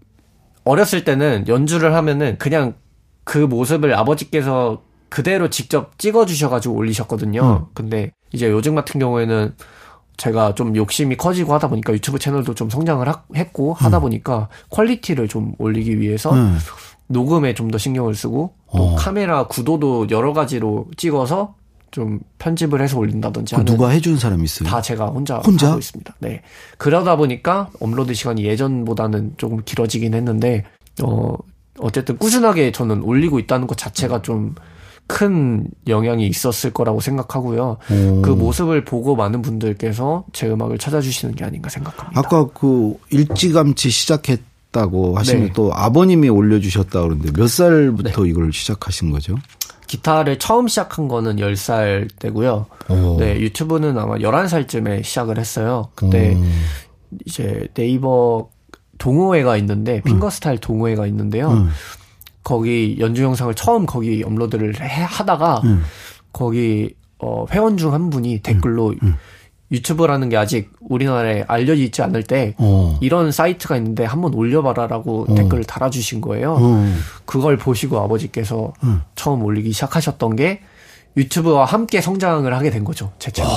어렸을 0.64 1.04
때는 1.04 1.46
연주를 1.48 1.94
하면은 1.94 2.36
그냥 2.38 2.74
그 3.24 3.38
모습을 3.38 3.94
아버지께서 3.94 4.82
그대로 5.08 5.50
직접 5.50 5.98
찍어 5.98 6.26
주셔 6.26 6.48
가지고 6.48 6.74
올리셨거든요. 6.76 7.42
음. 7.42 7.66
근데 7.74 8.12
이제 8.32 8.48
요즘 8.48 8.74
같은 8.74 9.00
경우에는 9.00 9.54
제가 10.16 10.54
좀 10.54 10.76
욕심이 10.76 11.16
커지고 11.16 11.54
하다 11.54 11.68
보니까 11.68 11.92
유튜브 11.92 12.18
채널도 12.18 12.54
좀 12.54 12.68
성장을 12.68 13.06
하, 13.08 13.22
했고 13.34 13.72
하다 13.72 13.98
음. 13.98 14.02
보니까 14.02 14.48
quality를 14.68 15.28
좀 15.28 15.54
올리기 15.58 15.98
위해서 15.98 16.32
음. 16.32 16.58
녹음에 17.10 17.54
좀 17.54 17.70
더 17.70 17.78
신경을 17.78 18.14
쓰고 18.14 18.52
또 18.74 18.82
어. 18.82 18.96
카메라 18.96 19.46
구도도 19.46 20.08
여러 20.10 20.32
가지로 20.32 20.86
찍어서 20.96 21.54
좀 21.90 22.20
편집을 22.38 22.80
해서 22.80 22.98
올린다든지 22.98 23.56
그 23.56 23.64
누가 23.64 23.88
해준 23.90 24.16
사람 24.16 24.42
있어요? 24.44 24.68
다 24.68 24.80
제가 24.80 25.06
혼자, 25.06 25.38
혼자 25.38 25.68
하고 25.68 25.78
있습니다. 25.78 26.14
네. 26.20 26.42
그러다 26.78 27.16
보니까 27.16 27.70
업로드 27.80 28.14
시간이 28.14 28.44
예전보다는 28.44 29.34
조금 29.36 29.60
길어지긴 29.64 30.14
했는데 30.14 30.64
어 31.02 31.34
어쨌든 31.78 32.16
꾸준하게 32.18 32.72
저는 32.72 33.02
올리고 33.02 33.38
있다는 33.38 33.66
것 33.66 33.76
자체가 33.76 34.22
좀 34.22 34.54
큰 35.10 35.66
영향이 35.88 36.26
있었을 36.28 36.72
거라고 36.72 37.00
생각하고요. 37.00 37.78
오. 37.90 38.22
그 38.22 38.30
모습을 38.30 38.84
보고 38.84 39.16
많은 39.16 39.42
분들께서 39.42 40.24
제 40.32 40.48
음악을 40.48 40.78
찾아주시는 40.78 41.34
게 41.34 41.44
아닌가 41.44 41.68
생각합니다. 41.68 42.20
아까 42.20 42.46
그 42.54 42.94
일찌감치 43.10 43.90
시작했 43.90 44.40
다고 44.72 45.16
하시면 45.18 45.46
네. 45.46 45.52
또 45.52 45.72
아버님이 45.74 46.28
올려주셨다 46.28 47.02
그러는데 47.02 47.32
몇 47.32 47.48
살부터 47.48 48.22
네. 48.22 48.28
이걸 48.28 48.52
시작하신 48.52 49.10
거죠? 49.10 49.36
기타를 49.86 50.38
처음 50.38 50.68
시작한 50.68 51.08
거는 51.08 51.36
10살 51.36 52.08
때고요. 52.20 52.66
오. 52.88 53.16
네, 53.18 53.40
유튜브는 53.40 53.98
아마 53.98 54.16
11살쯤에 54.16 55.02
시작을 55.02 55.38
했어요. 55.38 55.88
그때 55.96 56.36
오. 56.36 56.42
이제 57.26 57.66
네이버 57.74 58.48
동호회가 58.98 59.56
있는데 59.56 60.00
핑거스타일 60.02 60.58
동호회가 60.58 61.06
있는데요. 61.08 61.50
음. 61.50 61.70
거기 62.44 62.96
연주 63.00 63.22
영상을 63.24 63.52
처음 63.54 63.84
거기 63.86 64.22
업로드를 64.24 64.80
해, 64.80 65.02
하다가 65.02 65.62
음. 65.64 65.82
거기 66.32 66.94
어 67.18 67.46
회원 67.50 67.76
중 67.76 67.92
한 67.92 68.10
분이 68.10 68.40
댓글로 68.42 68.90
음. 68.90 68.98
음. 69.02 69.14
유튜브라는 69.72 70.28
게 70.28 70.36
아직 70.36 70.72
우리나라에 70.80 71.44
알려져 71.46 71.82
있지 71.82 72.02
않을 72.02 72.24
때 72.24 72.54
어. 72.58 72.98
이런 73.00 73.30
사이트가 73.30 73.76
있는데 73.76 74.04
한번 74.04 74.34
올려봐라라고 74.34 75.26
어. 75.28 75.34
댓글을 75.34 75.64
달아주신 75.64 76.20
거예요. 76.20 76.56
어. 76.58 76.94
그걸 77.24 77.56
보시고 77.56 77.98
아버지께서 78.00 78.72
음. 78.82 79.02
처음 79.14 79.44
올리기 79.44 79.72
시작하셨던 79.72 80.36
게 80.36 80.60
유튜브와 81.16 81.64
함께 81.64 82.00
성장을 82.00 82.52
하게 82.52 82.70
된 82.70 82.84
거죠. 82.84 83.12
제 83.18 83.30
채널. 83.30 83.52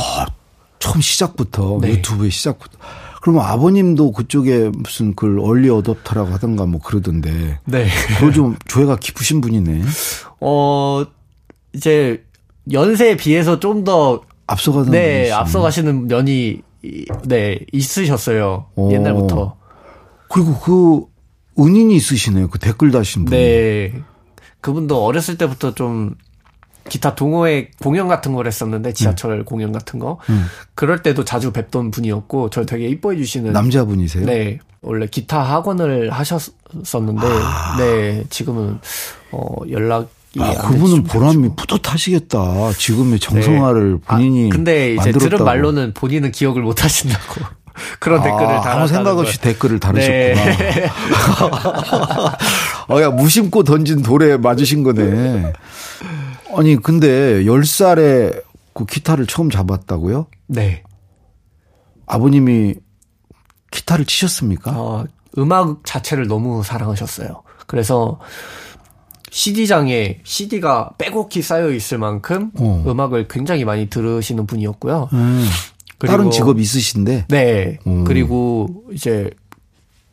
처음 0.79 1.01
시작부터 1.01 1.79
네. 1.81 1.89
유튜브의 1.89 2.29
시작부터. 2.29 2.77
그러면 3.21 3.45
아버님도 3.45 4.11
그쪽에 4.11 4.69
무슨 4.73 5.15
그 5.15 5.41
얼리 5.41 5.69
어답터라고 5.69 6.29
하던가 6.31 6.65
뭐 6.65 6.81
그러던데. 6.81 7.59
네. 7.65 7.87
그걸 8.15 8.33
좀 8.33 8.55
조예가 8.67 8.97
깊으신 8.97 9.39
분이네. 9.39 9.81
어, 10.41 11.05
이제 11.71 12.23
연세에 12.71 13.15
비해서 13.15 13.59
좀 13.59 13.83
더 13.85 14.21
앞서가는 14.53 14.91
네. 14.91 15.31
앞서가시는 15.31 16.07
면이 16.07 16.61
네, 17.25 17.59
있으셨어요. 17.71 18.67
오. 18.75 18.91
옛날부터. 18.91 19.55
그리고 20.29 20.59
그 20.59 21.05
은인이 21.61 21.95
있으시네요. 21.95 22.49
그 22.49 22.59
댓글 22.59 22.91
다신 22.91 23.25
분. 23.25 23.37
네. 23.37 23.93
그분도 24.61 25.03
어렸을 25.03 25.37
때부터 25.37 25.73
좀 25.75 26.15
기타 26.89 27.15
동호회 27.15 27.71
공연 27.81 28.07
같은 28.07 28.33
걸 28.33 28.47
했었는데 28.47 28.93
지하철 28.93 29.39
음. 29.39 29.45
공연 29.45 29.71
같은 29.71 29.99
거 29.99 30.19
음. 30.29 30.45
그럴 30.75 31.01
때도 31.01 31.23
자주 31.23 31.51
뵙던 31.53 31.91
분이었고 31.91 32.49
저를 32.49 32.65
되게 32.65 32.87
이뻐해 32.87 33.17
주시는 33.17 33.53
남자분이세요? 33.53 34.25
네 34.25 34.59
원래 34.81 35.07
기타 35.07 35.41
학원을 35.41 36.11
하셨었는데 36.11 37.25
아. 37.25 37.75
네 37.77 38.23
지금은 38.29 38.79
어 39.31 39.55
연락 39.69 40.09
아, 40.39 40.53
그분은 40.67 41.03
보람이 41.03 41.49
뿌듯하시겠다. 41.55 42.73
지금의 42.77 43.19
정성화를 43.19 43.93
네. 43.93 43.99
본인이. 44.05 44.47
아, 44.47 44.49
근데 44.55 44.93
이제 44.93 44.95
만들었다고. 44.95 45.29
들은 45.29 45.45
말로는 45.45 45.93
본인은 45.93 46.31
기억을 46.31 46.61
못 46.63 46.83
하신다고. 46.83 47.41
그런 47.99 48.19
아, 48.19 48.23
댓글을 48.23 48.47
달 48.61 48.77
아무 48.77 48.87
생각 48.87 49.17
없이 49.17 49.39
걸. 49.39 49.51
댓글을 49.53 49.79
달으셨구나. 49.79 50.57
네. 50.57 50.89
어, 52.89 53.01
야, 53.01 53.09
무심코 53.09 53.63
던진 53.63 54.01
돌에 54.03 54.37
맞으신 54.37 54.83
거네. 54.83 55.53
아니 56.55 56.75
근데 56.75 57.43
10살에 57.43 58.43
그 58.73 58.85
기타를 58.85 59.25
처음 59.27 59.49
잡았다고요? 59.49 60.27
네. 60.47 60.83
아버님이 62.05 62.75
기타를 63.71 64.05
치셨습니까? 64.05 64.71
어, 64.75 65.05
음악 65.39 65.79
자체를 65.83 66.27
너무 66.27 66.63
사랑하셨어요. 66.63 67.41
그래서 67.65 68.19
CD장에 69.33 70.19
CD가 70.23 70.91
빼곡히 70.99 71.41
쌓여 71.41 71.71
있을 71.71 71.97
만큼 71.97 72.51
어. 72.55 72.83
음악을 72.87 73.27
굉장히 73.27 73.65
많이 73.65 73.89
들으시는 73.89 74.45
분이었고요. 74.45 75.09
음. 75.11 75.45
다른 75.97 76.29
직업 76.29 76.59
있으신데? 76.59 77.25
네. 77.29 77.79
음. 77.87 78.03
그리고 78.03 78.83
이제 78.91 79.31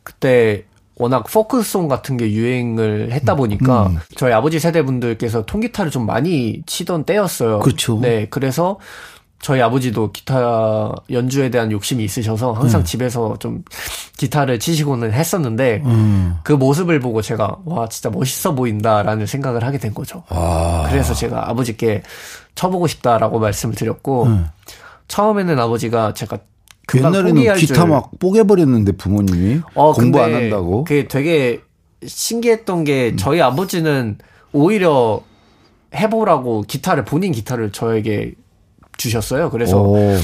그때 0.01 0.63
워낙 0.95 1.23
포크송 1.31 1.87
같은 1.87 2.17
게 2.17 2.31
유행을 2.31 3.11
했다 3.11 3.35
보니까 3.35 3.87
음. 3.87 3.99
저희 4.15 4.33
아버지 4.33 4.59
세대 4.59 4.81
분들께서 4.81 5.45
통기타를 5.45 5.91
좀 5.91 6.07
많이 6.07 6.63
치던 6.65 7.03
때였어요. 7.03 7.59
그렇죠. 7.59 7.99
네, 8.01 8.25
그래서 8.27 8.79
저희 9.41 9.59
아버지도 9.61 10.11
기타 10.11 10.91
연주에 11.09 11.49
대한 11.49 11.71
욕심이 11.71 12.03
있으셔서 12.03 12.53
항상 12.53 12.81
음. 12.81 12.85
집에서 12.85 13.35
좀 13.39 13.63
기타를 14.17 14.59
치시고는 14.59 15.11
했었는데 15.11 15.81
음. 15.83 16.35
그 16.43 16.53
모습을 16.53 16.99
보고 16.99 17.23
제가 17.23 17.57
와 17.65 17.89
진짜 17.89 18.11
멋있어 18.11 18.53
보인다라는 18.53 19.25
생각을 19.25 19.63
하게 19.63 19.79
된 19.79 19.93
거죠. 19.95 20.23
아. 20.29 20.85
그래서 20.89 21.15
제가 21.15 21.49
아버지께 21.49 22.03
쳐보고 22.53 22.85
싶다라고 22.85 23.39
말씀을 23.39 23.73
드렸고 23.73 24.25
음. 24.25 24.47
처음에는 25.07 25.59
아버지가 25.59 26.13
제가 26.13 26.37
그 26.85 26.99
옛날에는 26.99 27.55
기타 27.55 27.85
막 27.85 28.11
뽀개버렸는데 28.19 28.91
부모님이 28.93 29.61
어, 29.73 29.93
공부 29.93 30.21
안 30.21 30.35
한다고. 30.35 30.83
그게 30.83 31.07
되게 31.07 31.61
신기했던 32.05 32.83
게 32.83 33.11
음. 33.13 33.17
저희 33.17 33.41
아버지는 33.41 34.19
오히려 34.53 35.21
해보라고 35.95 36.63
기타를 36.67 37.05
본인 37.05 37.31
기타를 37.31 37.71
저에게 37.71 38.33
주셨어요. 39.05 39.49
그래서 39.49 39.81
오. 39.81 40.15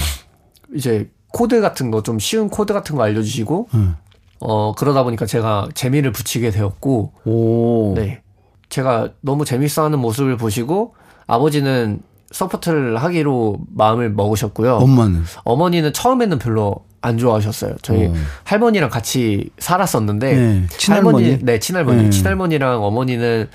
이제 0.75 1.09
코드 1.33 1.59
같은 1.61 1.91
거 1.91 2.01
좀 2.01 2.19
쉬운 2.19 2.49
코드 2.49 2.73
같은 2.73 2.95
거 2.95 3.03
알려주시고 3.03 3.69
음. 3.73 3.95
어 4.39 4.73
그러다 4.75 5.03
보니까 5.03 5.25
제가 5.25 5.67
재미를 5.73 6.11
붙이게 6.11 6.51
되었고 6.51 7.11
오. 7.25 7.93
네 7.95 8.21
제가 8.69 9.09
너무 9.21 9.45
재밌어하는 9.45 9.99
모습을 9.99 10.37
보시고 10.37 10.93
아버지는 11.25 12.01
support를 12.31 12.97
하기로 12.97 13.59
마음을 13.73 14.09
먹으셨고요. 14.11 14.75
엄마는? 14.75 15.23
어머니는 15.43 15.93
처음에는 15.93 16.39
별로 16.39 16.75
안 17.01 17.17
좋아하셨어요. 17.17 17.75
저희 17.83 18.07
어. 18.07 18.13
할머니랑 18.43 18.89
같이 18.89 19.49
살았었는데 19.59 20.35
네. 20.35 20.65
친할머니 20.69 21.23
할머니, 21.23 21.45
네 21.45 21.59
친할머니 21.59 22.03
네. 22.03 22.09
친할머니랑 22.09 22.83
어머니는 22.83 23.47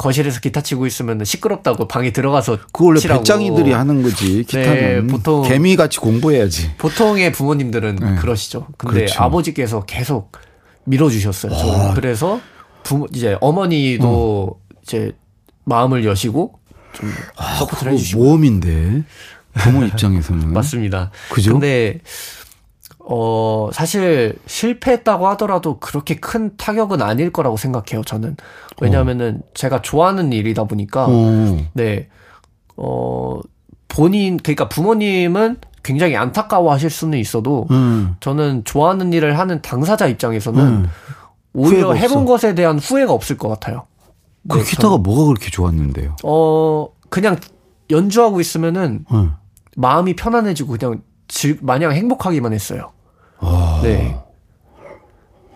거실에서 0.00 0.40
기타 0.40 0.62
치고 0.62 0.86
있으면 0.86 1.22
시끄럽다고 1.26 1.86
방에 1.86 2.10
들어가서 2.10 2.56
그 2.72 2.86
원래 2.86 2.98
치라고. 2.98 3.20
배짱이들이 3.20 3.72
하는 3.72 4.02
거지 4.02 4.44
기타는 4.44 5.06
네, 5.06 5.06
보통 5.06 5.42
개미 5.46 5.76
같이 5.76 5.98
공부해야지. 5.98 6.74
보통의 6.78 7.32
부모님들은 7.32 7.96
네. 7.96 8.14
그러시죠. 8.16 8.66
근데 8.78 9.00
그렇죠. 9.00 9.22
아버지께서 9.22 9.84
계속 9.84 10.32
밀어주셨어요. 10.84 11.54
저는 11.54 11.94
그래서 11.94 12.40
부모 12.82 13.06
이제 13.14 13.36
어머니도 13.42 14.58
어. 14.58 14.74
이제 14.82 15.12
마음을 15.64 16.06
여시고 16.06 16.58
좀 16.94 17.12
아, 17.36 17.56
support를 17.58 17.92
해주시고 17.92 18.22
모험인데 18.24 19.02
부모 19.52 19.84
입장에서는 19.84 20.48
맞습니다. 20.54 21.10
그죠? 21.30 21.52
근데 21.52 22.00
어 23.02 23.70
사실 23.72 24.38
실패했다고 24.46 25.26
하더라도 25.28 25.78
그렇게 25.78 26.16
큰 26.16 26.56
타격은 26.56 27.02
아닐 27.02 27.32
거라고 27.32 27.56
생각해요. 27.56 28.02
저는 28.04 28.36
왜냐하면은 28.80 29.40
어. 29.42 29.48
제가 29.54 29.82
좋아하는 29.82 30.32
일이다 30.32 30.64
보니까 30.64 31.06
어. 31.08 31.58
네 31.74 32.57
어 32.57 33.40
본인 33.88 34.36
그러니까 34.36 34.68
부모님은 34.68 35.58
굉장히 35.82 36.16
안타까워 36.16 36.72
하실 36.72 36.90
수는 36.90 37.18
있어도 37.18 37.66
음. 37.70 38.16
저는 38.20 38.64
좋아하는 38.64 39.12
일을 39.12 39.38
하는 39.38 39.62
당사자 39.62 40.06
입장에서는 40.06 40.62
음. 40.62 40.90
오히려 41.52 41.94
해본 41.94 42.26
것에 42.26 42.54
대한 42.54 42.78
후회가 42.78 43.12
없을 43.12 43.36
것 43.36 43.48
같아요. 43.48 43.86
그 44.48 44.58
네, 44.58 44.64
기타가 44.64 44.90
저는. 44.90 45.02
뭐가 45.02 45.24
그렇게 45.26 45.50
좋았는데요? 45.50 46.16
어, 46.22 46.88
그냥 47.08 47.36
연주하고 47.90 48.40
있으면은 48.40 49.04
응. 49.12 49.32
마음이 49.76 50.14
편안해지고 50.16 50.76
그냥 50.78 51.02
즐, 51.30 51.58
마냥 51.62 51.92
행복하기만 51.92 52.52
했어요. 52.52 52.90
아. 53.38 53.80
네. 53.82 54.16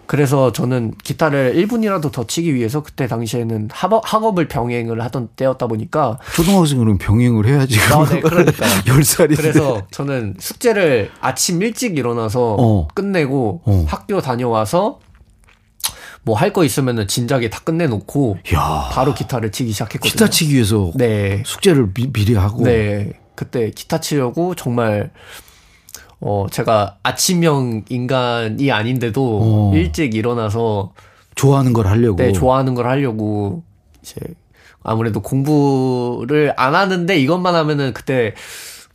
그래서 0.06 0.52
저는 0.52 0.92
기타를 1.02 1.54
1분이라도 1.56 2.12
더 2.12 2.26
치기 2.26 2.54
위해서 2.54 2.82
그때 2.82 3.06
당시에는 3.06 3.70
학업, 3.72 4.02
학업을 4.04 4.48
병행을 4.48 5.02
하던 5.02 5.28
때였다 5.34 5.66
보니까 5.66 6.18
초등학생은 6.34 6.98
병행을 6.98 7.46
해야지. 7.46 7.80
아, 7.90 8.04
네, 8.04 8.20
그러니까 8.20 8.66
10살이 8.84 9.34
그래서 9.37 9.82
저는 9.90 10.37
숙제를 10.38 11.10
아침 11.20 11.60
일찍 11.62 11.96
일어나서 11.96 12.56
어. 12.58 12.88
끝내고 12.94 13.62
어. 13.64 13.84
학교 13.88 14.20
다녀와서 14.20 15.00
뭐 16.22 16.37
할 16.37 16.52
거 16.52 16.64
있으면은 16.64 17.08
진작에 17.08 17.48
다 17.50 17.60
끝내놓고 17.64 18.38
야. 18.54 18.88
바로 18.92 19.14
기타를 19.14 19.52
치기 19.52 19.72
시작했거든요. 19.72 20.10
기타 20.10 20.28
치기 20.28 20.54
위해서 20.54 20.92
네. 20.94 21.42
숙제를 21.46 21.92
미, 21.94 22.12
미리 22.12 22.34
하고. 22.34 22.62
네. 22.64 23.12
그때 23.34 23.70
기타 23.70 24.00
치려고 24.00 24.54
정말 24.54 25.10
어 26.26 26.46
제가 26.50 26.96
아침형 27.02 27.84
인간이 27.90 28.72
아닌데도 28.72 29.40
어. 29.42 29.72
일찍 29.74 30.14
일어나서 30.14 30.92
좋아하는 31.34 31.74
걸 31.74 31.87
하려고. 31.87 32.16
네, 32.16 32.32
좋아하는 32.32 32.74
걸 32.74 32.88
하려고 32.88 33.62
이제 34.02 34.16
아무래도 34.82 35.20
공부를 35.20 36.54
안 36.56 36.74
하는데 36.74 37.14
이것만 37.14 37.54
하면은 37.54 37.92
그때 37.92 38.32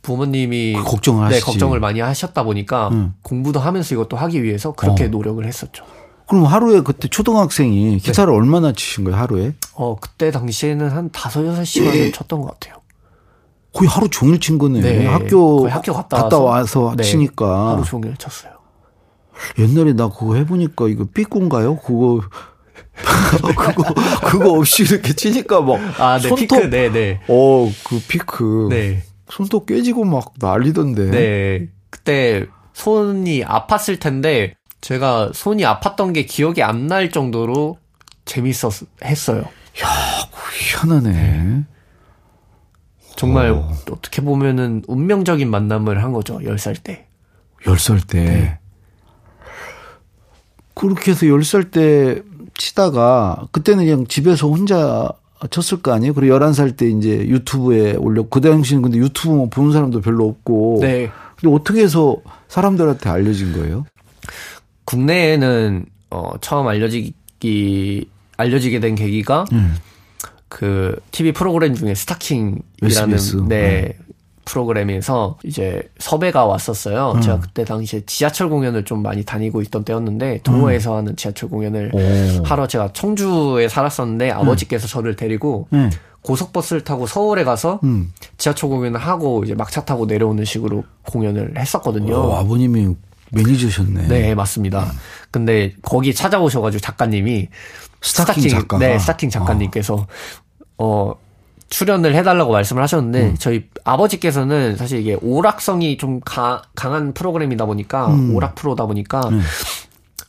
부모님이 0.02 0.72
그 0.76 0.82
걱정을 0.82 1.28
네, 1.28 1.38
걱정을 1.38 1.78
많이 1.78 2.00
하셨다 2.00 2.42
보니까 2.42 2.88
음. 2.88 3.14
공부도 3.22 3.60
하면서 3.60 3.94
이것도 3.94 4.16
하기 4.16 4.42
위해서 4.42 4.72
그렇게 4.72 5.04
어. 5.04 5.08
노력을 5.08 5.46
했었죠. 5.46 5.84
그럼 6.26 6.46
하루에 6.46 6.80
그때 6.80 7.06
초등학생이 7.06 7.98
기타를 7.98 8.32
네. 8.32 8.38
얼마나 8.38 8.72
치신 8.72 9.04
거예요, 9.04 9.16
하루에? 9.16 9.54
어, 9.74 9.94
그때 10.00 10.32
당시에는 10.32 10.88
한 10.88 11.10
다섯, 11.12 11.46
여섯 11.46 11.64
시간을 11.64 12.10
쳤던 12.12 12.40
것 12.40 12.58
같아요. 12.58 12.79
거의 13.72 13.88
하루 13.88 14.08
종일 14.08 14.40
친 14.40 14.58
거네. 14.58 14.80
네. 14.80 15.06
학교, 15.06 15.68
학교 15.68 15.92
갔다, 15.94 16.22
갔다 16.22 16.38
와서, 16.38 16.82
와서 16.82 16.96
네. 16.96 17.04
치니까. 17.04 17.72
하루 17.72 17.84
종일 17.84 18.16
쳤어요. 18.16 18.52
옛날에 19.58 19.92
나 19.94 20.08
그거 20.08 20.34
해보니까 20.34 20.88
이거 20.88 21.06
삐꾼가요? 21.14 21.76
그거 21.76 22.20
그거 23.56 23.94
그거 24.26 24.52
없이 24.52 24.82
이렇게 24.82 25.12
치니까 25.14 25.60
막 25.62 25.78
아, 26.00 26.18
네, 26.18 26.28
손톱 26.28 26.38
피크, 26.38 26.70
네, 26.70 26.90
네. 26.90 27.20
어, 27.28 27.70
그 27.84 28.00
피크. 28.06 28.66
네. 28.70 29.02
손톱 29.30 29.66
깨지고 29.66 30.04
막 30.04 30.34
난리던데. 30.38 31.10
네. 31.10 31.68
그때 31.88 32.46
손이 32.74 33.44
아팠을 33.44 34.00
텐데 34.00 34.54
제가 34.80 35.30
손이 35.32 35.62
아팠던 35.62 36.12
게 36.14 36.24
기억이 36.24 36.62
안 36.62 36.86
날 36.88 37.10
정도로 37.10 37.78
재밌었 38.24 38.72
했어요. 39.04 39.42
야, 39.82 39.88
희한하네. 40.58 41.10
네. 41.12 41.64
정말 43.20 43.50
어. 43.50 43.70
떻게 43.84 44.22
보면은 44.22 44.82
운명적인 44.88 45.50
만남을 45.50 46.02
한 46.02 46.14
거죠. 46.14 46.38
10살 46.38 46.82
때. 46.82 47.06
10살 47.64 48.08
때. 48.08 48.24
네. 48.24 48.58
그렇게 50.72 51.10
해서 51.10 51.26
10살 51.26 51.70
때 51.70 52.22
치다가 52.56 53.46
그때는 53.52 53.84
그냥 53.84 54.06
집에서 54.06 54.48
혼자 54.48 55.10
쳤을 55.50 55.82
거 55.82 55.92
아니에요? 55.92 56.14
그리고 56.14 56.34
11살 56.34 56.78
때 56.78 56.88
이제 56.88 57.10
유튜브에 57.10 57.96
올려. 57.96 58.22
그 58.22 58.40
당시는 58.40 58.80
근데 58.80 58.96
유튜브 58.96 59.34
뭐 59.34 59.48
보는 59.50 59.72
사람도 59.72 60.00
별로 60.00 60.26
없고. 60.26 60.78
네. 60.80 61.10
근데 61.38 61.54
어떻게 61.54 61.82
해서 61.82 62.16
사람들한테 62.48 63.10
알려진 63.10 63.52
거예요? 63.52 63.84
국내에는 64.86 65.84
어 66.08 66.32
처음 66.40 66.68
알려지기 66.68 68.08
알려지게 68.38 68.80
된 68.80 68.94
계기가 68.94 69.44
음. 69.52 69.74
그 70.50 71.00
TV 71.12 71.32
프로그램 71.32 71.74
중에 71.74 71.94
스타킹이라는 71.94 73.14
SBS. 73.14 73.36
네, 73.46 73.46
네. 73.48 73.98
프로그램에서 74.44 75.38
이제 75.44 75.88
섭외가 75.98 76.44
왔었어요. 76.44 77.12
음. 77.14 77.20
제가 77.20 77.38
그때 77.38 77.64
당시에 77.64 78.02
지하철 78.04 78.48
공연을 78.50 78.84
좀 78.84 79.00
많이 79.00 79.24
다니고 79.24 79.62
있던 79.62 79.84
때였는데 79.84 80.40
도로에서 80.42 80.92
음. 80.92 80.96
하는 80.98 81.16
지하철 81.16 81.48
공연을 81.48 81.92
오. 81.94 82.42
하러 82.44 82.66
제가 82.66 82.92
청주에 82.92 83.68
살았었는데 83.68 84.32
아버지께서 84.32 84.86
음. 84.86 84.88
저를 84.88 85.14
데리고 85.14 85.68
음. 85.72 85.90
고속버스를 86.22 86.82
타고 86.82 87.06
서울에 87.06 87.44
가서 87.44 87.78
음. 87.84 88.12
지하철 88.36 88.70
공연을 88.70 88.98
하고 88.98 89.44
이제 89.44 89.54
막차 89.54 89.84
타고 89.84 90.04
내려오는 90.04 90.44
식으로 90.44 90.82
공연을 91.06 91.54
했었거든요. 91.56 92.12
오, 92.12 92.34
아버님이 92.34 92.96
매니저셨네. 93.30 94.08
네, 94.08 94.34
맞습니다. 94.34 94.82
음. 94.82 94.90
근데 95.30 95.74
거기 95.82 96.12
찾아오셔가지고 96.12 96.80
작가님이 96.80 97.48
스타킹, 98.02 98.42
스타킹 98.42 98.48
작가. 98.48 98.78
네, 98.78 98.98
스타킹 98.98 99.30
작가님께서 99.30 99.94
어, 99.94 100.06
어 100.80 101.14
출연을 101.68 102.14
해달라고 102.14 102.52
말씀을 102.52 102.82
하셨는데 102.82 103.22
음. 103.22 103.36
저희 103.38 103.68
아버지께서는 103.84 104.76
사실 104.76 105.00
이게 105.00 105.16
오락성이 105.22 105.96
좀 105.96 106.20
가, 106.20 106.62
강한 106.74 107.12
프로그램이다 107.12 107.64
보니까 107.64 108.08
음. 108.08 108.34
오락 108.34 108.56
프로다 108.56 108.86
보니까 108.86 109.20
음. 109.28 109.40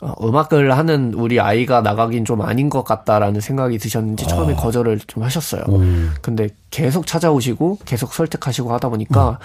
어, 0.01 0.13
음악을 0.23 0.75
하는 0.75 1.13
우리 1.13 1.39
아이가 1.39 1.81
나가긴 1.81 2.25
좀 2.25 2.41
아닌 2.41 2.69
것 2.69 2.83
같다라는 2.83 3.39
생각이 3.39 3.77
드셨는지 3.77 4.27
처음에 4.27 4.53
어. 4.53 4.55
거절을 4.55 4.99
좀 5.07 5.23
하셨어요. 5.23 5.63
음. 5.69 6.13
근데 6.21 6.49
계속 6.69 7.07
찾아오시고 7.07 7.79
계속 7.85 8.13
설득하시고 8.13 8.73
하다 8.73 8.89
보니까 8.89 9.31
음. 9.31 9.35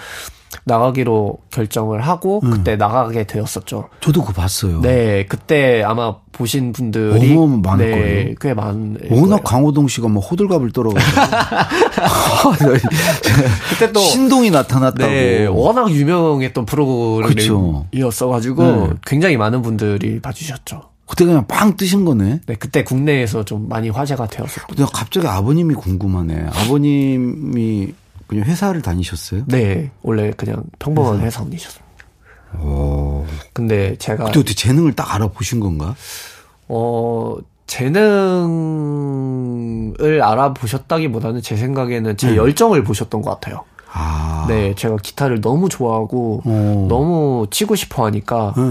나가기로 0.65 1.37
결정을 1.51 2.01
하고 2.01 2.41
음. 2.43 2.51
그때 2.51 2.75
나가게 2.75 3.25
되었었죠. 3.25 3.89
저도 4.01 4.21
그거 4.21 4.33
봤어요. 4.33 4.81
네, 4.81 5.25
그때 5.27 5.83
아마 5.83 6.15
보신 6.31 6.71
분들이 6.73 7.33
너무 7.33 7.61
많을 7.63 7.89
네, 7.89 7.97
거예요. 7.97 8.35
꽤 8.39 8.53
많은. 8.53 8.97
워낙 9.09 9.37
거예요. 9.37 9.43
강호동 9.43 9.87
씨가 9.87 10.07
뭐 10.07 10.21
호들갑을 10.21 10.71
떨어가지고 10.71 11.21
그때 13.69 13.91
또 13.91 13.99
신동이 13.99 14.51
나타났다고. 14.51 15.11
네, 15.11 15.45
워낙 15.47 15.89
유명했던 15.91 16.65
프로그램이었어가지고 16.65 18.63
네. 18.63 18.89
굉장히 19.05 19.37
많은 19.37 19.61
분들이 19.61 20.19
봐주셨죠. 20.19 20.81
그때 21.07 21.23
그냥 21.25 21.47
빵 21.47 21.77
뜨신 21.77 22.03
거네. 22.03 22.41
네, 22.45 22.55
그때 22.55 22.83
국내에서 22.83 23.45
좀 23.45 23.69
많이 23.69 23.89
화제가. 23.89 24.27
근데 24.67 24.85
갑자기 24.93 25.25
아버님이 25.25 25.73
궁금하네. 25.73 26.47
아버님이 26.53 27.93
그냥 28.27 28.45
회사를 28.45 28.81
다니셨어요? 28.81 29.43
네, 29.47 29.91
원래 30.01 30.31
그냥 30.31 30.63
평범한 30.79 31.21
회사 31.21 31.43
다니셨습니다. 31.43 31.87
오. 32.59 33.25
근데 33.53 33.95
제가 33.97 34.25
그때 34.25 34.39
어떻게 34.39 34.53
재능을 34.53 34.93
딱 34.93 35.13
알아보신 35.15 35.59
건가? 35.59 35.95
어, 36.67 37.35
재능을 38.77 40.21
알아보셨다기보다는 40.21 41.41
제 41.41 41.55
생각에는 41.55 42.17
제 42.17 42.31
네. 42.31 42.35
열정을 42.37 42.83
보셨던 42.83 43.21
것 43.21 43.29
같아요. 43.31 43.63
아. 43.91 44.45
네, 44.47 44.75
제가 44.75 44.97
기타를 45.01 45.41
너무 45.41 45.69
좋아하고 45.69 46.41
오. 46.45 46.87
너무 46.87 47.47
치고 47.49 47.75
싶어 47.75 48.05
하니까 48.05 48.53
네. 48.55 48.63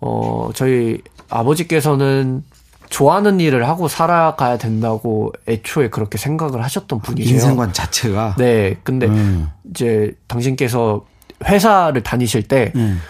어, 0.00 0.50
저희 0.54 0.98
아버지께서는 1.28 2.42
좋아하는 2.90 3.40
일을 3.40 3.66
하고 3.68 3.88
살아가야 3.88 4.58
된다고 4.58 5.32
애초에 5.48 5.88
그렇게 5.88 6.18
생각을 6.18 6.62
하셨던 6.62 7.00
분이세요. 7.00 7.34
인생관 7.34 7.72
자체가. 7.72 8.34
네. 8.36 8.76
근데 8.82 9.06
음. 9.06 9.48
이제 9.70 10.12
당신께서 10.26 11.06
회사를 11.44 12.02
다니실 12.02 12.42
때 12.42 12.72
음. 12.74 13.00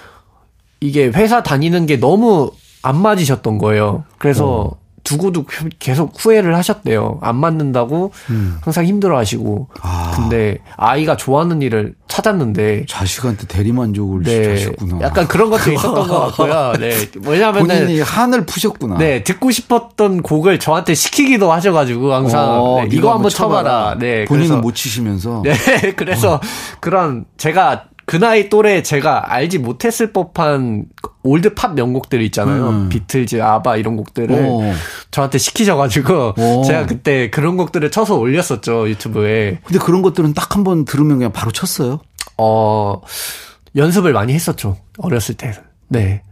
이게 0.81 1.07
회사 1.07 1.43
다니는 1.43 1.87
게 1.87 1.99
너무 1.99 2.53
안 2.83 3.01
맞으셨던 3.01 3.59
거예요. 3.59 4.05
그래서 4.19 4.61
어. 4.61 4.80
두고도 5.11 5.45
계속 5.81 6.13
후회를 6.17 6.55
하셨대요. 6.57 7.19
안 7.21 7.35
맞는다고 7.37 8.13
음. 8.31 8.59
항상 8.61 8.85
힘들어하시고. 8.85 9.69
아. 9.83 10.13
근데 10.15 10.59
아이가 10.77 11.17
좋아하는 11.17 11.63
일을 11.63 11.95
찾았는데 12.07 12.87
자식한테 12.89 13.47
대리만족을 13.49 14.23
네. 14.23 14.57
시켰구나. 14.57 15.01
약간 15.01 15.27
그런 15.27 15.51
것도 15.51 15.71
있었던 15.75 16.07
것 16.07 16.21
같고요. 16.37 16.75
네, 16.79 16.93
왜냐하면 17.25 17.67
본인이 17.67 18.01
한을 18.01 18.47
푸셨구나. 18.47 18.99
네, 18.99 19.25
듣고 19.25 19.51
싶었던 19.51 20.23
곡을 20.23 20.61
저한테 20.61 20.95
시키기도 20.95 21.51
하셔가지고 21.51 22.15
항상 22.15 22.63
어, 22.63 22.83
네, 22.83 22.89
이거 22.93 23.13
한번 23.13 23.31
쳐봐라. 23.31 23.97
네, 23.99 24.27
본인은 24.27 24.49
그래서, 24.49 24.61
못 24.61 24.75
치시면서. 24.77 25.43
네, 25.45 25.55
그래서 25.97 26.35
어. 26.35 26.41
그런 26.79 27.25
제가 27.37 27.87
그 28.11 28.17
나이 28.17 28.49
또래 28.49 28.83
제가 28.83 29.33
알지 29.33 29.59
못했을 29.59 30.13
법한 30.13 30.87
old 31.23 31.55
pop 31.55 31.75
명곡들 31.75 32.21
있잖아요. 32.23 32.69
음. 32.71 32.89
비틀즈, 32.89 33.41
아바 33.41 33.77
이런 33.77 33.95
곡들을 33.97 34.35
오. 34.35 34.65
저한테 35.13 35.39
시키셔가지고 35.39 36.35
오. 36.37 36.65
제가 36.67 36.87
그때 36.87 37.31
그런 37.31 37.57
곡들을 37.57 37.89
쳐서 37.93 38.19
올렸었죠 38.19 38.89
유튜브에. 38.89 39.61
근데 39.63 39.79
그런 39.79 40.03
것들은 40.03 40.35
딱 40.35 40.57
한 40.57 40.65
번 40.65 40.85
들으면 40.85 41.19
그냥 41.19 41.31
바로 41.31 41.53
쳤어요? 41.53 42.01
어 42.37 43.01
연습을 43.77 44.13
많이 44.13 44.33
했었죠 44.33 44.77
어렸을 44.99 45.37
때. 45.37 45.53
네. 45.87 46.23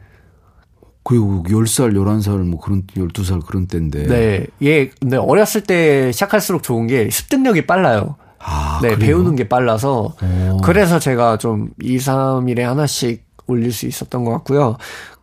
그리고 1.04 1.44
10살, 1.48 1.92
11살, 1.94 2.38
뭐 2.42 2.58
그런, 2.58 2.82
12살 2.88 3.46
그런 3.46 3.68
때인데. 3.68 4.08
네. 4.08 4.46
예, 4.62 4.88
근데 4.88 5.16
어렸을 5.16 5.60
때 5.60 6.10
시작할수록 6.10 6.64
좋은 6.64 6.88
게 6.88 7.08
습득력이 7.08 7.66
빨라요. 7.68 8.16
아, 8.38 8.80
네, 8.82 8.94
그래요? 8.94 8.98
배우는 8.98 9.36
게 9.36 9.48
빨라서 9.48 10.14
오. 10.22 10.56
그래서 10.58 10.98
제가 10.98 11.38
좀 11.38 11.70
2, 11.82 11.98
3일에 11.98 12.60
하나씩 12.60 13.24
올릴 13.46 13.72
수 13.72 13.86
있었던 13.86 14.24
것 14.24 14.30
같고요. 14.32 14.76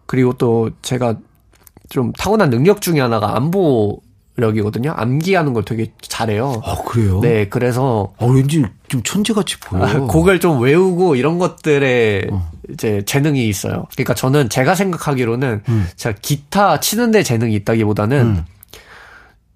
그리고 0.05 0.33
또 0.33 0.69
제가 0.81 1.15
좀 1.89 2.11
타고난 2.13 2.49
능력 2.49 2.81
중에 2.81 2.99
하나가 2.99 3.35
안보 3.35 4.01
력이거든요. 4.37 4.91
암기하는 4.91 5.53
걸 5.53 5.63
되게 5.63 5.93
잘해요. 6.01 6.61
아, 6.65 6.75
그래요? 6.85 7.21
네, 7.21 7.47
그래서. 7.47 8.13
어, 8.17 8.27
왠지 8.27 8.65
좀 8.89 9.01
천재같이 9.01 9.59
보여. 9.61 9.83
아, 9.83 9.99
곡을 10.01 10.39
좀 10.41 10.61
외우고 10.61 11.15
이런 11.15 11.39
것들에 11.39 12.27
어. 12.31 12.51
이제 12.69 13.01
재능이 13.05 13.47
있어요. 13.47 13.85
그러니까 13.93 14.13
저는 14.13 14.49
제가 14.49 14.75
생각하기로는 14.75 15.61
음. 15.69 15.87
제가 15.95 16.17
기타 16.21 16.79
치는데 16.81 17.23
재능이 17.23 17.53
있다기보다는 17.55 18.21
음. 18.21 18.45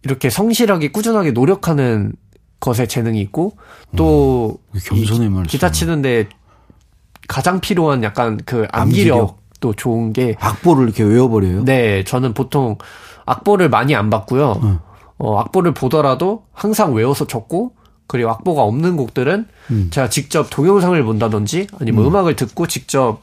이렇게 0.03 0.29
성실하게 0.29 0.91
꾸준하게 0.91 1.31
노력하는 1.31 2.13
것에 2.59 2.87
재능이 2.87 3.21
있고 3.21 3.57
또 3.95 4.59
음, 4.73 4.79
겸손의 4.83 5.29
말 5.29 5.43
기타 5.45 5.71
치는데 5.71 6.27
가장 7.27 7.59
필요한 7.59 8.03
약간 8.03 8.39
그 8.45 8.67
암기력도 8.71 9.73
좋은 9.75 10.13
게 10.13 10.35
악보를 10.39 10.85
이렇게 10.85 11.03
외워버려요. 11.03 11.63
네, 11.63 12.03
저는 12.03 12.33
보통 12.33 12.77
악보를 13.25 13.69
많이 13.69 13.95
안 13.95 14.09
봤고요. 14.09 14.59
음. 14.63 14.79
어, 15.17 15.39
악보를 15.39 15.73
보더라도 15.73 16.43
항상 16.53 16.93
외워서 16.93 17.27
쳤고 17.27 17.73
그리고 18.07 18.31
악보가 18.31 18.63
없는 18.63 18.97
곡들은 18.97 19.47
음. 19.69 19.87
제가 19.91 20.09
직접 20.09 20.47
동영상을 20.49 21.01
본다든지 21.03 21.67
아니면 21.79 22.05
음. 22.05 22.15
악을 22.15 22.35
듣고 22.35 22.65
직접 22.65 23.21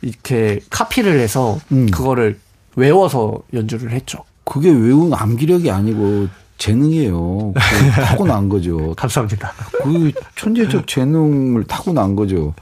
이렇게 0.00 0.60
카피를 0.70 1.18
해서 1.18 1.58
음. 1.72 1.90
그거를 1.90 2.38
외워서 2.76 3.40
연주를 3.52 3.90
했죠. 3.90 4.20
그게 4.44 4.70
외운 4.70 5.12
암기력이 5.12 5.70
아니고 5.70 6.28
재능이에요. 6.58 7.54
타고난 8.04 8.48
거죠. 8.48 8.94
감사합니다. 8.94 9.52
그 9.82 10.12
천재적 10.36 10.86
재능을 10.86 11.64
타고난 11.64 12.14
거죠. 12.16 12.54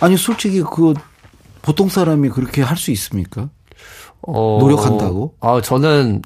아니 0.00 0.16
솔직히 0.16 0.62
그 0.62 0.94
보통 1.62 1.88
사람이 1.88 2.30
그렇게 2.30 2.62
할 2.62 2.76
수 2.76 2.90
있습니까? 2.92 3.48
어, 4.22 4.58
노력한다고? 4.60 5.34
아, 5.40 5.60
저는 5.62 6.22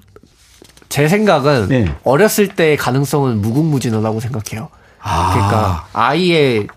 제 0.89 1.09
생각은 1.09 1.69
네. 1.69 1.95
어렸을 2.05 2.49
때의 2.49 2.77
가능성은 2.77 3.41
무궁무진하다고 3.41 4.21
생각해요. 4.21 4.69
아. 5.01 5.33
그러니까 5.33 5.87
아이의 5.93 6.69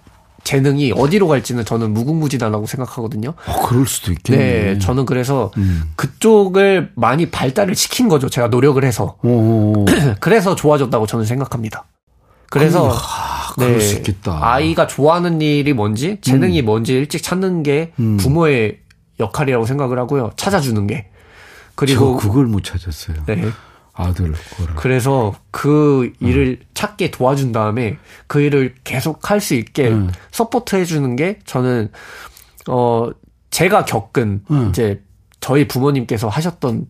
재능이 0.45 0.93
어디로 0.95 1.27
갈지는 1.27 1.65
저는 1.65 1.93
무궁무진하다고 1.93 2.67
생각하거든요. 2.67 3.33
어, 3.47 3.67
그럴 3.67 3.85
수도 3.85 4.13
있겠네. 4.13 4.37
네, 4.37 4.79
저는 4.79 5.05
그래서 5.05 5.51
음. 5.57 5.91
그쪽을 5.95 6.91
많이 6.95 7.29
발달을 7.29 7.75
시킨 7.75 8.07
거죠. 8.07 8.29
제가 8.29 8.47
노력을 8.47 8.81
해서. 8.81 9.17
그래서 10.21 10.55
좋아졌다고 10.55 11.07
저는 11.07 11.25
생각합니다. 11.25 11.85
그래서 12.51 12.91
아, 12.93 13.53
그럴 13.55 13.79
네, 13.79 13.79
수 13.79 13.95
있겠다. 13.97 14.39
아이가 14.41 14.85
좋아하는 14.87 15.41
일이 15.41 15.73
뭔지, 15.73 16.19
재능이 16.21 16.61
음. 16.61 16.65
뭔지 16.65 16.93
일찍 16.93 17.23
찾는 17.23 17.63
게 17.63 17.91
음. 17.99 18.17
부모의 18.17 18.77
역할이라고 19.19 19.65
생각을 19.65 19.97
하고요. 19.97 20.31
찾아주는 20.37 20.85
게. 20.87 21.07
그리고 21.73 22.15
그걸 22.15 22.45
못 22.45 22.63
찾았어요. 22.63 23.17
네. 23.25 23.49
아들 23.95 24.33
거를. 24.57 24.75
그래서 24.75 25.33
그 25.51 26.11
일을 26.19 26.59
음. 26.61 26.65
찾게 26.73 27.11
도와준 27.11 27.51
다음에 27.51 27.97
그 28.27 28.41
일을 28.41 28.75
계속 28.83 29.29
할 29.31 29.39
수 29.39 29.53
있게 29.55 29.87
음. 29.89 30.11
support 30.31 30.75
해주는 30.75 31.15
게 31.15 31.39
저는 31.45 31.89
어 32.67 33.09
제가 33.51 33.85
겪은 33.85 34.43
음. 34.51 34.69
이제 34.69 35.01
저희 35.39 35.67
부모님께서 35.67 36.27
하셨던 36.27 36.87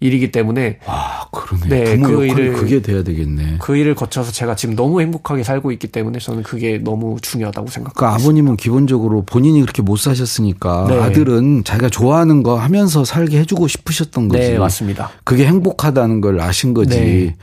일이기 0.00 0.30
때문에 0.32 0.78
와 0.86 1.28
그러네. 1.32 1.68
네, 1.68 1.98
그 1.98 2.26
일을 2.26 2.52
그게 2.54 2.82
돼야 2.82 3.02
되겠네. 3.02 3.56
그 3.60 3.76
일을 3.76 3.94
거쳐서 3.94 4.32
제가 4.32 4.54
지금 4.56 4.76
너무 4.76 5.00
행복하게 5.00 5.42
살고 5.42 5.72
있기 5.72 5.88
때문에 5.88 6.18
저는 6.18 6.42
그게 6.42 6.78
너무 6.78 7.16
중요하다고 7.20 7.68
생각합니다. 7.68 7.98
그러니까 7.98 8.22
아버님은 8.22 8.56
기본적으로 8.56 9.22
본인이 9.22 9.60
그렇게 9.60 9.82
못 9.82 9.96
사셨으니까 9.96 10.86
네. 10.88 11.00
아들은 11.00 11.64
자기가 11.64 11.88
좋아하는 11.88 12.42
거 12.42 12.56
하면서 12.58 13.04
살게 13.04 13.38
해주고 13.40 13.68
싶으셨던 13.68 14.28
거지. 14.28 14.50
네, 14.50 14.58
맞습니다. 14.58 15.10
그게 15.24 15.46
행복하다는 15.46 16.20
걸 16.20 16.40
아신 16.40 16.74
거지. 16.74 16.98
네. 16.98 17.36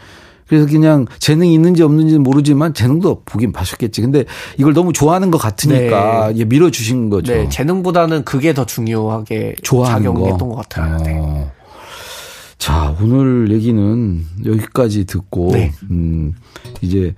그래서 0.52 0.68
그냥 0.68 1.06
재능이 1.20 1.54
있는지 1.54 1.82
없는지는 1.82 2.24
모르지만 2.24 2.74
재능도 2.74 3.22
보긴 3.24 3.54
봐셨겠지. 3.54 4.02
근데 4.02 4.26
이걸 4.58 4.74
너무 4.74 4.92
좋아하는 4.92 5.32
것 5.32 5.38
같으니까 5.38 6.34
네. 6.36 6.44
밀어주신 6.44 7.10
거죠. 7.10 7.32
네, 7.32 7.48
재능보다는 7.48 8.26
그게 8.26 8.54
더 8.54 8.66
중요하게 8.66 9.56
작용했던 9.64 10.38
거. 10.38 10.48
것 10.50 10.56
같아요. 10.56 10.96
어. 10.96 11.04
네. 11.06 11.52
자, 12.62 12.96
오늘 13.02 13.52
얘기는 13.52 14.24
여기까지 14.46 15.06
듣고, 15.06 15.50
네. 15.52 15.72
음, 15.90 16.34
이제 16.82 17.16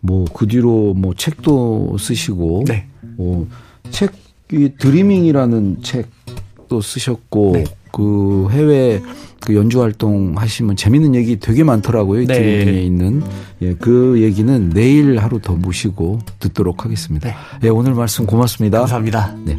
뭐 0.00 0.24
그 0.34 0.48
뒤로 0.48 0.92
뭐 0.92 1.14
책도 1.14 1.98
쓰시고, 1.98 2.64
네. 2.66 2.88
뭐 3.16 3.46
책이 3.92 4.74
드리밍이라는 4.80 5.82
책도 5.84 6.80
쓰셨고, 6.80 7.52
네. 7.54 7.64
그 7.92 8.48
해외 8.50 9.00
그 9.38 9.54
연주 9.54 9.80
활동 9.82 10.34
하시면 10.36 10.74
재밌는 10.74 11.14
얘기 11.14 11.38
되게 11.38 11.62
많더라고요. 11.62 12.26
네. 12.26 12.34
드리밍에 12.34 12.82
있는. 12.82 13.22
예, 13.60 13.74
그 13.74 14.20
얘기는 14.20 14.68
내일 14.70 15.16
하루 15.18 15.38
더 15.40 15.54
모시고 15.54 16.18
듣도록 16.40 16.84
하겠습니다. 16.84 17.28
네. 17.28 17.34
예, 17.64 17.68
오늘 17.68 17.94
말씀 17.94 18.26
고맙습니다. 18.26 18.78
감사합니다. 18.80 19.36
네. 19.44 19.56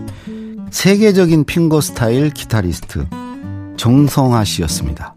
세계적인 0.69 1.45
핑거 1.45 1.79
스타일 1.79 2.29
기타리스트 2.31 3.05
정성아 3.77 4.43
씨였습니다. 4.43 5.15